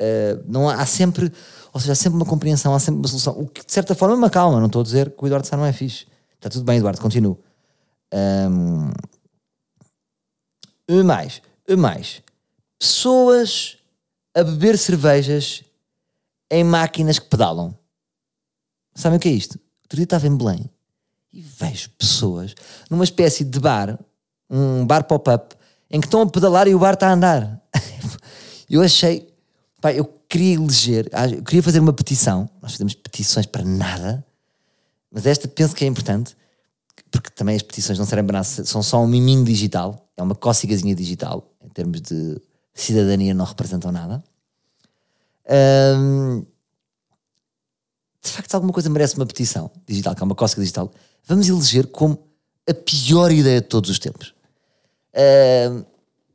Uh, 0.00 0.42
não 0.46 0.68
há, 0.68 0.76
há, 0.76 0.86
sempre, 0.86 1.30
ou 1.72 1.80
seja, 1.80 1.92
há 1.92 1.96
sempre 1.96 2.16
uma 2.16 2.26
compreensão, 2.26 2.74
há 2.74 2.78
sempre 2.78 3.00
uma 3.00 3.08
solução. 3.08 3.38
O 3.38 3.46
que 3.46 3.64
de 3.64 3.72
certa 3.72 3.94
forma 3.94 4.16
me 4.16 4.26
acalma. 4.26 4.58
Não 4.58 4.66
estou 4.66 4.80
a 4.80 4.84
dizer 4.84 5.10
que 5.10 5.22
o 5.22 5.26
Eduardo 5.26 5.46
Sá 5.46 5.56
não 5.56 5.64
é 5.64 5.72
fixe. 5.72 6.06
Está 6.34 6.48
tudo 6.48 6.64
bem, 6.64 6.78
Eduardo, 6.78 7.00
continuo. 7.00 7.38
Um, 8.12 8.90
mais, 11.04 11.40
mais. 11.78 12.22
Pessoas 12.78 13.76
a 14.34 14.42
beber 14.42 14.76
cervejas 14.76 15.62
em 16.50 16.64
máquinas 16.64 17.18
que 17.18 17.28
pedalam. 17.28 17.74
Sabem 18.94 19.18
o 19.18 19.20
que 19.20 19.28
é 19.28 19.32
isto? 19.32 19.58
Outro 19.84 19.96
dia 19.96 20.04
estava 20.04 20.26
em 20.26 20.36
Belém 20.36 20.68
e 21.32 21.40
vejo 21.40 21.90
pessoas 21.90 22.54
numa 22.90 23.04
espécie 23.04 23.44
de 23.44 23.60
bar, 23.60 23.98
um 24.48 24.84
bar 24.84 25.04
pop-up, 25.04 25.54
em 25.90 26.00
que 26.00 26.06
estão 26.06 26.22
a 26.22 26.26
pedalar 26.28 26.66
e 26.66 26.74
o 26.74 26.78
bar 26.78 26.94
está 26.94 27.08
a 27.08 27.12
andar. 27.12 27.60
eu 28.68 28.82
achei, 28.82 29.29
pá, 29.80 29.92
eu 29.92 30.04
queria 30.28 30.54
eleger, 30.54 31.08
ah, 31.12 31.28
eu 31.28 31.42
queria 31.42 31.62
fazer 31.62 31.80
uma 31.80 31.92
petição. 31.92 32.48
Nós 32.62 32.72
fazemos 32.72 32.94
petições 32.94 33.46
para 33.46 33.64
nada, 33.64 34.24
mas 35.10 35.26
esta 35.26 35.48
penso 35.48 35.74
que 35.74 35.84
é 35.84 35.88
importante, 35.88 36.36
porque 37.10 37.30
também 37.30 37.56
as 37.56 37.62
petições 37.62 37.98
não 37.98 38.06
serem 38.06 38.24
bananas, 38.24 38.60
são 38.64 38.82
só 38.82 39.02
um 39.02 39.06
miminho 39.06 39.44
digital, 39.44 40.08
é 40.16 40.22
uma 40.22 40.34
cócegazinha 40.34 40.94
digital, 40.94 41.50
em 41.64 41.68
termos 41.68 42.00
de 42.00 42.40
cidadania 42.74 43.34
não 43.34 43.44
representam 43.44 43.90
nada. 43.90 44.22
De 48.22 48.30
facto 48.30 48.54
alguma 48.54 48.72
coisa 48.72 48.88
merece 48.88 49.16
uma 49.16 49.26
petição 49.26 49.70
digital, 49.86 50.14
que 50.14 50.22
é 50.22 50.24
uma 50.24 50.34
cócega 50.34 50.60
digital, 50.60 50.92
vamos 51.24 51.48
eleger 51.48 51.86
como 51.86 52.30
a 52.68 52.74
pior 52.74 53.32
ideia 53.32 53.60
de 53.60 53.66
todos 53.66 53.90
os 53.90 53.98
tempos. 53.98 54.34
E 55.14 55.68
uh, 55.68 55.86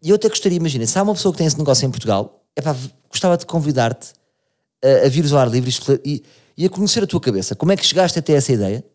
eu 0.02 0.16
até 0.16 0.28
gostaria, 0.28 0.58
imagina, 0.58 0.86
se 0.86 0.98
há 0.98 1.04
uma 1.04 1.14
pessoa 1.14 1.32
que 1.32 1.38
tem 1.38 1.48
esse 1.48 1.58
negócio 1.58 1.86
em 1.86 1.92
Portugal, 1.92 2.44
epá, 2.56 2.76
gostava 3.16 3.38
de 3.38 3.46
convidar-te 3.46 4.14
a, 4.84 5.06
a 5.06 5.10
vires 5.10 5.32
ao 5.32 5.40
ar 5.40 5.50
livre 5.50 5.72
e, 6.04 6.24
e, 6.58 6.66
a 6.66 6.70
conhecer 6.70 7.04
a 7.04 7.08
tua 7.08 7.20
cabeça. 7.20 7.56
Como 7.56 7.72
é 7.72 7.78
que 7.78 7.86
chegaste 7.86 8.20
até 8.20 8.34
essa 8.34 8.52
ideia? 8.52 8.86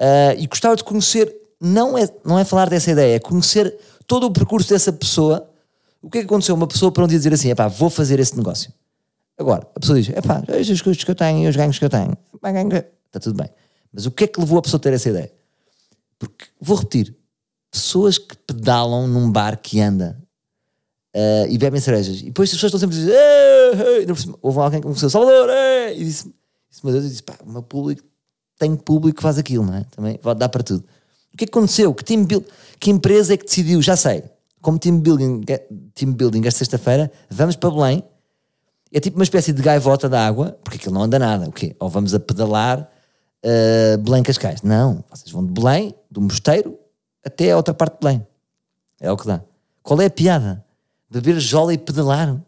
Uh, 0.00 0.38
e 0.38 0.46
gostava 0.46 0.76
de 0.76 0.84
conhecer, 0.84 1.34
não 1.60 1.96
é, 1.96 2.08
não 2.24 2.38
é 2.38 2.44
falar 2.44 2.68
dessa 2.68 2.90
ideia, 2.90 3.16
é 3.16 3.18
conhecer 3.18 3.76
todo 4.06 4.26
o 4.26 4.30
percurso 4.30 4.68
dessa 4.68 4.92
pessoa. 4.92 5.48
O 6.02 6.10
que 6.10 6.18
é 6.18 6.20
que 6.20 6.26
aconteceu? 6.26 6.54
Uma 6.54 6.66
pessoa 6.66 6.92
para 6.92 7.04
um 7.04 7.06
dia 7.06 7.18
dizer 7.18 7.32
assim, 7.32 7.50
epá, 7.50 7.68
vou 7.68 7.90
fazer 7.90 8.20
esse 8.20 8.36
negócio. 8.36 8.72
Agora, 9.36 9.68
a 9.74 9.80
pessoa 9.80 10.00
diz: 10.00 10.08
epá, 10.16 10.42
os 10.48 10.82
custos 10.82 11.04
que 11.04 11.10
eu 11.10 11.14
tenho 11.14 11.44
e 11.44 11.48
os 11.48 11.54
ganhos 11.54 11.78
que 11.78 11.84
eu 11.84 11.88
tenho, 11.88 12.16
está 13.06 13.20
tudo 13.20 13.36
bem. 13.36 13.48
Mas 13.92 14.04
o 14.04 14.10
que 14.10 14.24
é 14.24 14.26
que 14.26 14.40
levou 14.40 14.58
a 14.58 14.62
pessoa 14.62 14.78
a 14.78 14.82
ter 14.82 14.92
essa 14.92 15.08
ideia? 15.08 15.32
Porque, 16.18 16.46
vou 16.60 16.76
repetir, 16.76 17.16
pessoas 17.70 18.18
que 18.18 18.36
pedalam 18.36 19.06
num 19.06 19.30
bar 19.30 19.56
que 19.56 19.80
anda 19.80 20.20
uh, 21.14 21.46
e 21.48 21.58
bebem 21.58 21.80
cerejas, 21.80 22.20
e 22.20 22.24
depois 22.26 22.48
as 22.50 22.56
pessoas 22.56 22.74
estão 22.74 22.80
sempre 22.80 22.96
a 22.96 23.00
dizer: 23.00 23.12
ei, 23.12 24.00
ei, 24.00 24.34
houve 24.42 24.58
alguém 24.58 24.80
que 24.80 24.86
começou, 24.86 25.10
Salvador, 25.10 25.50
ei, 25.50 26.00
e 26.00 26.04
disse: 26.04 26.32
meu 26.82 26.92
Deus, 26.92 27.04
eu 27.04 27.10
disse, 27.10 27.22
pá, 27.22 27.34
o 27.44 27.50
meu 27.50 27.62
público, 27.62 28.02
tem 28.58 28.74
público 28.76 29.16
que 29.16 29.22
faz 29.22 29.38
aquilo, 29.38 29.64
não 29.64 29.74
é? 29.74 29.84
Também 29.90 30.18
dá 30.36 30.48
para 30.48 30.62
tudo. 30.62 30.84
O 31.32 31.36
que 31.36 31.44
é 31.44 31.46
que 31.46 31.52
aconteceu? 31.52 31.94
Que, 31.94 32.04
team 32.04 32.24
build, 32.24 32.46
que 32.80 32.90
empresa 32.90 33.34
é 33.34 33.36
que 33.36 33.44
decidiu? 33.44 33.80
Já 33.80 33.96
sei, 33.96 34.24
como 34.60 34.78
team 34.78 34.98
building, 34.98 35.42
team 35.94 36.12
building 36.12 36.46
esta 36.46 36.58
sexta-feira, 36.58 37.10
vamos 37.30 37.56
para 37.56 37.70
Belém 37.70 38.04
é 38.92 39.00
tipo 39.00 39.16
uma 39.18 39.24
espécie 39.24 39.52
de 39.52 39.62
gaivota 39.62 40.08
da 40.08 40.26
água, 40.26 40.58
porque 40.64 40.78
aquilo 40.78 40.94
não 40.94 41.02
anda 41.02 41.18
nada. 41.18 41.48
O 41.48 41.52
quê? 41.52 41.76
Ou 41.78 41.88
vamos 41.88 42.14
a 42.14 42.20
pedalar 42.20 42.80
uh, 42.80 43.98
Belém 43.98 44.22
Cascais. 44.22 44.62
Não, 44.62 45.04
vocês 45.10 45.30
vão 45.30 45.44
de 45.44 45.52
Belém, 45.52 45.94
do 46.10 46.20
mosteiro, 46.20 46.78
até 47.24 47.50
a 47.52 47.56
outra 47.56 47.74
parte 47.74 47.94
de 47.94 48.00
Belém. 48.00 48.26
É 49.00 49.12
o 49.12 49.16
que 49.16 49.26
dá. 49.26 49.42
Qual 49.82 50.00
é 50.00 50.06
a 50.06 50.10
piada? 50.10 50.64
Beber 51.10 51.40
jola 51.40 51.72
e 51.74 51.78
pedalar? 51.78 52.40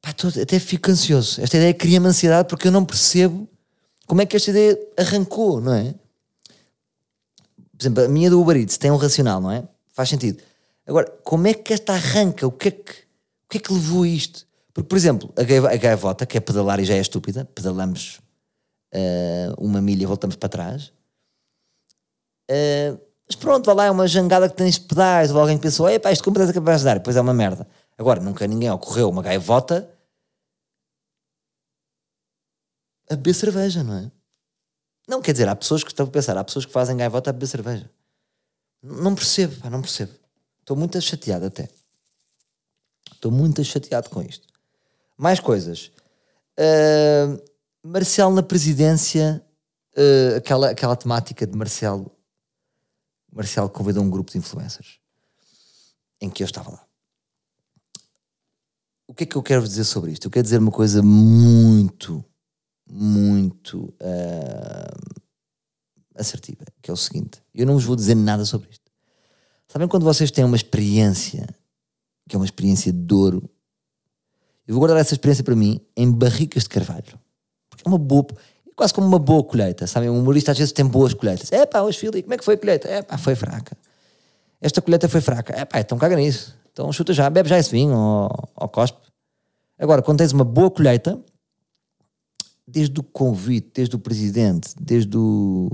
Pá, 0.00 0.12
tô, 0.12 0.28
até 0.28 0.58
fico 0.58 0.90
ansioso. 0.90 1.40
Esta 1.40 1.56
ideia 1.56 1.74
cria-me 1.74 2.06
ansiedade 2.06 2.48
porque 2.48 2.68
eu 2.68 2.72
não 2.72 2.84
percebo 2.84 3.48
como 4.06 4.22
é 4.22 4.26
que 4.26 4.36
esta 4.36 4.50
ideia 4.50 4.78
arrancou, 4.96 5.60
não 5.60 5.72
é? 5.72 5.94
Por 7.76 7.82
exemplo, 7.82 8.04
a 8.04 8.08
minha 8.08 8.30
do 8.30 8.40
Uber 8.40 8.56
Eats 8.56 8.76
tem 8.76 8.90
um 8.90 8.96
racional, 8.96 9.40
não 9.40 9.50
é? 9.50 9.66
Faz 9.92 10.08
sentido. 10.08 10.42
Agora, 10.86 11.10
como 11.24 11.46
é 11.46 11.54
que 11.54 11.72
esta 11.72 11.94
arranca? 11.94 12.46
O 12.46 12.52
que 12.52 12.68
é 12.68 12.70
que 12.70 13.04
que 13.54 13.58
é 13.58 13.60
que 13.60 13.72
levou 13.72 14.02
a 14.02 14.08
isto? 14.08 14.46
Porque, 14.72 14.88
por 14.88 14.96
exemplo, 14.96 15.32
a, 15.36 15.76
gaivota, 15.76 16.26
que 16.26 16.36
é 16.36 16.40
pedalar 16.40 16.80
e 16.80 16.84
já 16.84 16.94
é 16.94 17.00
estúpida, 17.00 17.44
pedalamos 17.54 18.20
uh, 18.92 19.54
uma 19.58 19.80
milha 19.80 20.02
e 20.02 20.06
voltamos 20.06 20.34
para 20.34 20.48
trás. 20.48 20.92
Uh, 22.50 22.98
mas 23.34 23.36
pronto, 23.36 23.72
lá, 23.72 23.86
é 23.86 23.90
uma 23.90 24.06
jangada 24.06 24.48
que 24.48 24.54
tens 24.54 24.78
pedais, 24.78 25.32
ou 25.32 25.40
alguém 25.40 25.56
que 25.56 25.62
pensou, 25.62 25.88
epá, 25.90 26.12
isto 26.12 26.22
como 26.22 26.40
é 26.40 26.52
capaz 26.52 26.80
de 26.80 26.84
dar? 26.84 26.94
Depois 26.94 27.16
é 27.16 27.20
uma 27.20 27.34
merda. 27.34 27.66
Agora, 27.98 28.20
nunca 28.20 28.46
ninguém 28.46 28.70
ocorreu 28.70 29.08
uma 29.10 29.22
gaivota 29.22 29.90
a 33.10 33.16
beber 33.16 33.34
cerveja, 33.34 33.82
não 33.82 33.98
é? 33.98 34.10
Não, 35.08 35.20
quer 35.20 35.32
dizer, 35.32 35.48
há 35.48 35.56
pessoas 35.56 35.82
que 35.82 35.90
estão 35.90 36.06
a 36.06 36.10
pensar, 36.10 36.38
há 36.38 36.44
pessoas 36.44 36.64
que 36.64 36.72
fazem 36.72 36.96
gaivota 36.96 37.30
a 37.30 37.32
beber 37.32 37.46
cerveja. 37.46 37.90
Não 38.80 39.14
percebo, 39.14 39.60
pá, 39.60 39.68
não 39.68 39.80
percebo. 39.80 40.12
Estou 40.60 40.76
muito 40.76 41.00
chateado 41.00 41.46
até. 41.46 41.68
Estou 43.12 43.32
muito 43.32 43.62
chateado 43.64 44.08
com 44.10 44.22
isto. 44.22 44.46
Mais 45.16 45.40
coisas. 45.40 45.90
Uh, 46.58 47.42
Marcelo 47.82 48.32
na 48.32 48.42
presidência, 48.42 49.44
uh, 49.96 50.36
aquela, 50.36 50.70
aquela 50.70 50.96
temática 50.96 51.46
de 51.46 51.56
Marcelo 53.34 53.68
convidou 53.68 54.02
um 54.02 54.10
grupo 54.10 54.30
de 54.30 54.38
influencers 54.38 55.00
em 56.20 56.30
que 56.30 56.42
eu 56.42 56.46
estava 56.46 56.70
lá. 56.70 56.86
O 59.06 59.14
que 59.14 59.24
é 59.24 59.26
que 59.26 59.36
eu 59.36 59.42
quero 59.42 59.62
dizer 59.62 59.84
sobre 59.84 60.12
isto? 60.12 60.26
Eu 60.26 60.30
quero 60.30 60.44
dizer 60.44 60.58
uma 60.58 60.70
coisa 60.70 61.02
muito, 61.02 62.24
muito 62.88 63.94
uh, 64.00 65.22
assertiva, 66.14 66.64
que 66.80 66.90
é 66.90 66.94
o 66.94 66.96
seguinte: 66.96 67.42
eu 67.54 67.66
não 67.66 67.74
vos 67.74 67.84
vou 67.84 67.96
dizer 67.96 68.14
nada 68.14 68.44
sobre 68.44 68.70
isto. 68.70 68.90
Sabem 69.68 69.88
quando 69.88 70.04
vocês 70.04 70.30
têm 70.30 70.44
uma 70.44 70.56
experiência 70.56 71.46
que 72.28 72.34
é 72.34 72.38
uma 72.38 72.44
experiência 72.44 72.92
de 72.92 73.14
ouro. 73.14 73.50
Eu 74.66 74.74
vou 74.74 74.80
guardar 74.80 75.00
essa 75.00 75.14
experiência 75.14 75.44
para 75.44 75.54
mim 75.54 75.80
em 75.96 76.10
barricas 76.10 76.62
de 76.62 76.70
carvalho. 76.70 77.20
Porque 77.68 77.86
é 77.86 77.88
uma 77.88 77.98
boa, 77.98 78.26
quase 78.76 78.92
como 78.92 79.06
uma 79.06 79.18
boa 79.18 79.42
colheita, 79.42 79.86
sabem? 79.86 80.10
Um 80.10 80.18
humorista 80.18 80.52
às 80.52 80.58
vezes 80.58 80.72
tem 80.72 80.84
boas 80.84 81.14
colheitas. 81.14 81.50
É 81.52 81.80
hoje 81.80 81.98
filho, 81.98 82.22
como 82.22 82.34
é 82.34 82.36
que 82.36 82.44
foi 82.44 82.54
a 82.54 82.58
colheita? 82.58 82.88
É 82.88 83.18
foi 83.18 83.34
fraca. 83.34 83.76
Esta 84.60 84.80
colheita 84.80 85.08
foi 85.08 85.20
fraca. 85.20 85.54
É 85.54 85.80
então 85.80 85.98
caga 85.98 86.16
nisso. 86.16 86.56
Então 86.72 86.92
chuta 86.92 87.12
já, 87.12 87.28
bebe 87.30 87.48
já 87.48 87.58
esse 87.58 87.70
vinho 87.70 87.94
ou 87.94 88.68
cospe. 88.68 88.98
Agora, 89.78 90.02
quando 90.02 90.18
tens 90.18 90.32
uma 90.32 90.44
boa 90.44 90.70
colheita, 90.70 91.20
desde 92.66 92.98
o 92.98 93.02
convite, 93.02 93.70
desde 93.74 93.94
o 93.94 93.98
presidente, 93.98 94.70
desde 94.80 95.16
o 95.16 95.70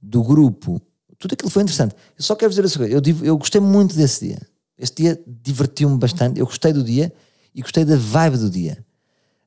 do 0.00 0.22
grupo, 0.22 0.80
tudo 1.18 1.32
aquilo 1.32 1.50
foi 1.50 1.62
interessante. 1.62 1.94
Eu 2.16 2.22
só 2.22 2.36
quero 2.36 2.50
dizer 2.50 2.64
a 2.64 2.78
coisa, 2.78 2.94
eu, 2.94 3.02
eu 3.24 3.36
gostei 3.36 3.60
muito 3.60 3.94
desse 3.94 4.28
dia. 4.28 4.40
Este 4.78 5.02
dia 5.02 5.20
divertiu-me 5.26 5.98
bastante. 5.98 6.38
Eu 6.38 6.46
gostei 6.46 6.72
do 6.72 6.84
dia 6.84 7.12
e 7.54 7.60
gostei 7.60 7.84
da 7.84 7.96
vibe 7.96 8.38
do 8.38 8.48
dia. 8.48 8.84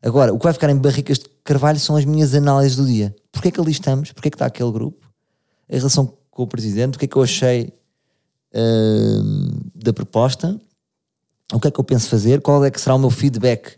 Agora, 0.01 0.33
o 0.33 0.37
que 0.37 0.43
vai 0.43 0.53
ficar 0.53 0.69
em 0.69 0.77
barricas 0.77 1.19
de 1.19 1.25
carvalho 1.43 1.79
são 1.79 1.95
as 1.95 2.05
minhas 2.05 2.33
análises 2.33 2.75
do 2.75 2.85
dia. 2.85 3.15
Porquê 3.31 3.49
é 3.49 3.51
que 3.51 3.59
ali 3.59 3.71
estamos? 3.71 4.11
Porquê 4.11 4.29
é 4.29 4.31
que 4.31 4.35
está 4.35 4.45
aquele 4.45 4.71
grupo? 4.71 5.11
Em 5.69 5.77
relação 5.77 6.17
com 6.29 6.43
o 6.43 6.47
presidente, 6.47 6.95
o 6.95 6.99
que 6.99 7.05
é 7.05 7.07
que 7.07 7.15
eu 7.15 7.23
achei 7.23 7.73
uh, 8.53 9.69
da 9.75 9.93
proposta? 9.93 10.59
o 11.53 11.59
que 11.59 11.67
é 11.67 11.71
que 11.71 11.79
eu 11.79 11.83
penso 11.83 12.09
fazer, 12.09 12.41
qual 12.41 12.63
é 12.63 12.71
que 12.71 12.79
será 12.79 12.95
o 12.95 12.99
meu 12.99 13.09
feedback 13.09 13.77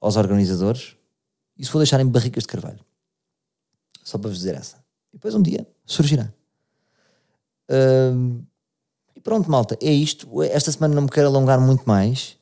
aos 0.00 0.16
organizadores. 0.16 0.96
Isso 1.56 1.72
vou 1.72 1.80
deixar 1.80 2.00
em 2.00 2.06
barricas 2.06 2.42
de 2.42 2.48
carvalho. 2.48 2.80
Só 4.02 4.18
para 4.18 4.28
vos 4.28 4.38
dizer 4.38 4.54
essa. 4.54 4.76
Depois 5.12 5.34
um 5.34 5.42
dia 5.42 5.66
surgirá. 5.84 6.32
Uh, 7.70 8.42
e 9.14 9.20
pronto, 9.20 9.50
malta, 9.50 9.76
é 9.80 9.90
isto. 9.90 10.42
Esta 10.42 10.70
semana 10.70 10.94
não 10.94 11.02
me 11.02 11.08
quero 11.08 11.28
alongar 11.28 11.60
muito 11.60 11.84
mais. 11.86 12.36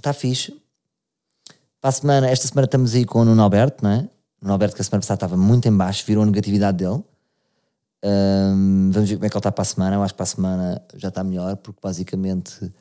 Está 0.00 0.14
fixe. 0.14 0.58
Para 1.78 1.90
a 1.90 1.92
semana, 1.92 2.30
esta 2.30 2.48
semana 2.48 2.64
estamos 2.64 2.94
aí 2.94 3.04
com 3.04 3.20
o 3.20 3.24
Nuno 3.24 3.42
Alberto, 3.42 3.84
não 3.84 3.90
é? 3.90 4.08
Nuno 4.40 4.54
Alberto 4.54 4.74
que 4.74 4.80
a 4.80 4.84
semana 4.84 5.02
passada 5.02 5.18
estava 5.18 5.36
muito 5.36 5.68
em 5.68 5.76
baixo, 5.76 6.06
virou 6.06 6.22
a 6.22 6.26
negatividade 6.26 6.78
dele. 6.78 7.04
Um, 8.02 8.90
vamos 8.92 9.10
ver 9.10 9.16
como 9.16 9.26
é 9.26 9.28
que 9.28 9.36
ele 9.36 9.40
está 9.40 9.52
para 9.52 9.60
a 9.60 9.64
semana. 9.66 9.96
Eu 9.96 10.02
acho 10.02 10.14
que 10.14 10.16
para 10.16 10.24
a 10.24 10.26
semana 10.26 10.82
já 10.96 11.08
está 11.08 11.22
melhor, 11.22 11.54
porque 11.56 11.78
basicamente 11.82 12.72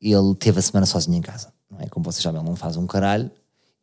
ele 0.00 0.34
teve 0.36 0.60
a 0.60 0.62
semana 0.62 0.86
sozinho 0.86 1.16
em 1.18 1.20
casa. 1.20 1.52
Não 1.68 1.80
é? 1.80 1.88
Como 1.88 2.04
vocês 2.04 2.22
sabem, 2.22 2.40
ele 2.40 2.48
não 2.48 2.54
faz 2.54 2.76
um 2.76 2.86
caralho 2.86 3.28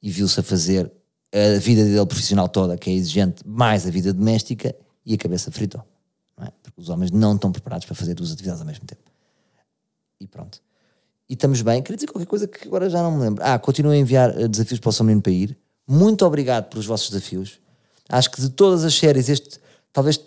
e 0.01 0.09
viu-se 0.09 0.39
a 0.39 0.43
fazer 0.43 0.89
a 1.33 1.59
vida 1.59 1.83
dele 1.83 2.05
profissional 2.05 2.47
toda, 2.47 2.77
que 2.77 2.89
é 2.89 2.93
exigente, 2.93 3.45
mais 3.45 3.85
a 3.85 3.91
vida 3.91 4.13
doméstica, 4.13 4.73
e 5.05 5.13
a 5.13 5.17
cabeça 5.17 5.51
fritou. 5.51 5.83
É? 6.39 6.51
Porque 6.63 6.79
os 6.79 6.87
homens 6.87 7.11
não 7.11 7.35
estão 7.35 7.51
preparados 7.51 7.85
para 7.85 7.95
fazer 7.95 8.13
duas 8.13 8.31
atividades 8.31 8.61
ao 8.61 8.67
mesmo 8.67 8.85
tempo. 8.85 9.01
E 10.21 10.25
pronto. 10.25 10.61
E 11.29 11.33
estamos 11.33 11.61
bem. 11.61 11.81
Queria 11.81 11.97
dizer 11.97 12.07
qualquer 12.07 12.27
coisa 12.27 12.47
que 12.47 12.67
agora 12.67 12.89
já 12.89 13.01
não 13.01 13.11
me 13.11 13.19
lembro. 13.19 13.43
Ah, 13.43 13.59
continuo 13.59 13.91
a 13.91 13.97
enviar 13.97 14.29
eh, 14.39 14.47
desafios 14.47 14.79
para 14.79 14.89
o 14.89 14.93
São 14.93 15.05
Menino 15.05 15.21
para 15.21 15.31
ir. 15.31 15.57
Muito 15.87 16.25
obrigado 16.25 16.69
pelos 16.69 16.85
vossos 16.85 17.09
desafios. 17.09 17.59
Acho 18.09 18.31
que 18.31 18.41
de 18.41 18.49
todas 18.49 18.85
as 18.85 18.93
séries, 18.93 19.27
este, 19.27 19.59
talvez 19.91 20.19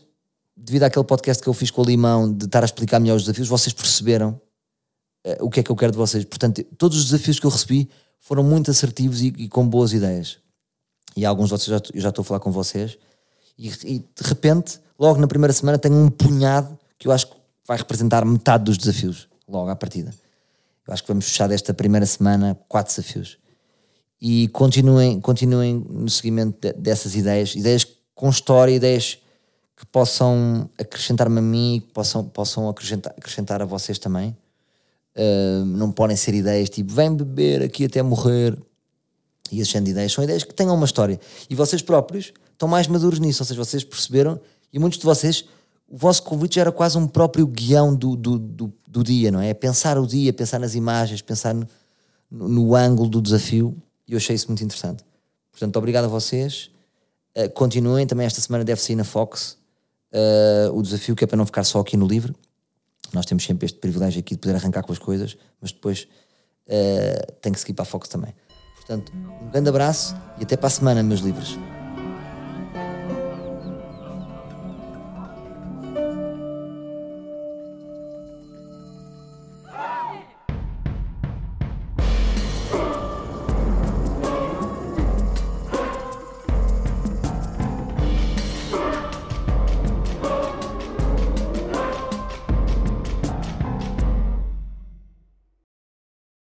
devido 0.57 0.83
àquele 0.83 1.05
podcast 1.05 1.43
que 1.43 1.49
eu 1.49 1.55
fiz 1.55 1.71
com 1.71 1.81
o 1.81 1.85
Limão, 1.85 2.31
de 2.31 2.45
estar 2.45 2.63
a 2.63 2.67
explicar 2.67 3.01
melhor 3.01 3.17
os 3.17 3.23
desafios, 3.23 3.49
vocês 3.49 3.73
perceberam 3.73 4.39
uh, 5.27 5.45
o 5.45 5.51
que 5.51 5.61
é 5.61 5.63
que 5.63 5.71
eu 5.71 5.77
quero 5.77 5.93
de 5.93 5.99
vocês. 5.99 6.25
Portanto, 6.25 6.63
todos 6.77 6.99
os 6.99 7.05
desafios 7.07 7.41
que 7.41 7.47
eu 7.47 7.51
recebi 7.51 7.89
foram 8.19 8.43
muito 8.43 8.71
assertivos 8.71 9.23
e, 9.23 9.29
e 9.39 9.49
com 9.49 9.67
boas 9.67 9.93
ideias. 9.93 10.39
E 11.17 11.25
alguns 11.25 11.47
de 11.47 11.53
vocês 11.53 11.67
já, 11.69 11.83
eu 11.95 12.01
já 12.01 12.11
estou 12.11 12.23
a 12.23 12.25
falar 12.25 12.41
com 12.41 12.53
vocês. 12.53 12.99
E, 13.59 13.69
e, 13.85 13.99
de 13.99 14.23
repente, 14.23 14.79
logo 14.99 15.19
na 15.19 15.27
primeira 15.27 15.53
semana, 15.53 15.79
tenho 15.79 15.97
um 15.97 16.11
punhado 16.11 16.79
que 16.99 17.09
eu 17.09 17.13
acho 17.13 17.27
que 17.27 17.37
vai 17.67 17.79
representar 17.79 18.25
metade 18.25 18.65
dos 18.65 18.77
desafios, 18.77 19.29
logo 19.49 19.71
à 19.71 19.77
partida. 19.77 20.15
Acho 20.93 21.03
que 21.03 21.09
vamos 21.09 21.27
fechar 21.27 21.49
desta 21.49 21.73
primeira 21.73 22.05
semana 22.07 22.59
quatro 22.69 22.95
desafios. 22.95 23.39
E 24.21 24.49
continuem, 24.49 25.21
continuem 25.21 25.87
no 25.89 26.11
seguimento 26.11 26.59
de, 26.61 26.73
dessas 26.75 27.15
ideias, 27.15 27.55
ideias 27.55 27.87
com 28.15 28.29
história, 28.29 28.75
ideias 28.75 29.19
que 29.77 29.87
possam 29.87 30.69
acrescentar-me 30.79 31.39
a 31.39 31.43
mim 31.43 31.77
e 31.77 31.81
que 31.81 31.93
possam, 31.93 32.23
possam 32.25 32.69
acrescentar, 32.69 33.15
acrescentar 33.17 33.63
a 33.63 33.65
vocês 33.65 33.99
também. 33.99 34.37
Uh, 35.17 35.65
não 35.65 35.91
podem 35.91 36.17
ser 36.17 36.35
ideias 36.35 36.71
tipo 36.71 36.93
vem 36.93 37.13
beber 37.13 37.63
aqui 37.63 37.85
até 37.85 38.01
morrer 38.01 38.57
e 39.51 39.61
esse 39.61 39.73
género 39.73 39.87
de 39.87 39.91
ideias 39.91 40.13
são 40.13 40.23
ideias 40.23 40.45
que 40.45 40.55
tenham 40.55 40.73
uma 40.73 40.85
história 40.85 41.19
e 41.49 41.55
vocês 41.57 41.83
próprios 41.83 42.33
estão 42.53 42.69
mais 42.69 42.87
maduros 42.87 43.19
nisso, 43.19 43.43
ou 43.43 43.47
seja, 43.47 43.59
vocês 43.65 43.83
perceberam 43.83 44.41
e 44.73 44.79
muitos 44.79 45.01
de 45.01 45.05
vocês 45.05 45.45
o 45.89 45.97
vosso 45.97 46.23
convite 46.23 46.55
já 46.55 46.61
era 46.61 46.71
quase 46.71 46.97
um 46.97 47.09
próprio 47.09 47.45
guião 47.45 47.93
do, 47.93 48.15
do, 48.15 48.39
do, 48.39 48.73
do 48.91 49.05
dia, 49.05 49.31
não 49.31 49.41
é? 49.41 49.55
Pensar 49.55 49.99
o 49.99 50.07
dia, 50.07 50.33
pensar 50.33 50.59
nas 50.59 50.75
imagens, 50.75 51.23
pensar 51.23 51.55
no, 51.55 51.67
no, 52.31 52.49
no, 52.49 52.75
ângulo 52.75 53.09
do 53.09 53.23
desafio 53.23 53.77
e 54.07 54.13
eu 54.13 54.17
achei 54.17 54.35
isso 54.35 54.49
muito 54.49 54.65
interessante. 54.65 55.05
Portanto, 55.53 55.77
obrigado 55.77 56.05
a 56.07 56.09
vocês. 56.09 56.71
Uh, 57.37 57.49
continuem, 57.51 58.07
também 58.07 58.27
esta 58.27 58.41
semana 58.41 58.65
deve 58.65 58.81
sair 58.81 58.97
na 58.97 59.05
Fox 59.05 59.57
uh, 60.13 60.77
o 60.77 60.83
desafio 60.83 61.15
que 61.15 61.23
é 61.23 61.27
para 61.27 61.37
não 61.37 61.47
ficar 61.47 61.63
só 61.63 61.79
aqui 61.79 61.97
no 61.97 62.07
livro. 62.07 62.35
Nós 63.13 63.27
temos 63.27 63.45
sempre 63.45 63.67
este 63.67 63.79
privilégio 63.79 64.21
aqui 64.21 64.35
de 64.35 64.41
poder 64.41 64.57
arrancar 64.57 64.83
com 64.83 64.93
as 64.93 64.99
coisas, 64.99 65.37
mas 65.61 65.71
depois 65.71 66.09
uh, 66.67 67.33
tem 67.41 67.53
que 67.53 67.61
seguir 67.61 67.75
para 67.75 67.85
a 67.85 67.87
Fox 67.87 68.09
também. 68.09 68.35
Portanto, 68.75 69.13
um 69.15 69.51
grande 69.51 69.69
abraço 69.69 70.17
e 70.39 70.43
até 70.43 70.57
para 70.57 70.67
a 70.67 70.71
semana, 70.71 71.01
meus 71.03 71.21
livros. 71.21 71.57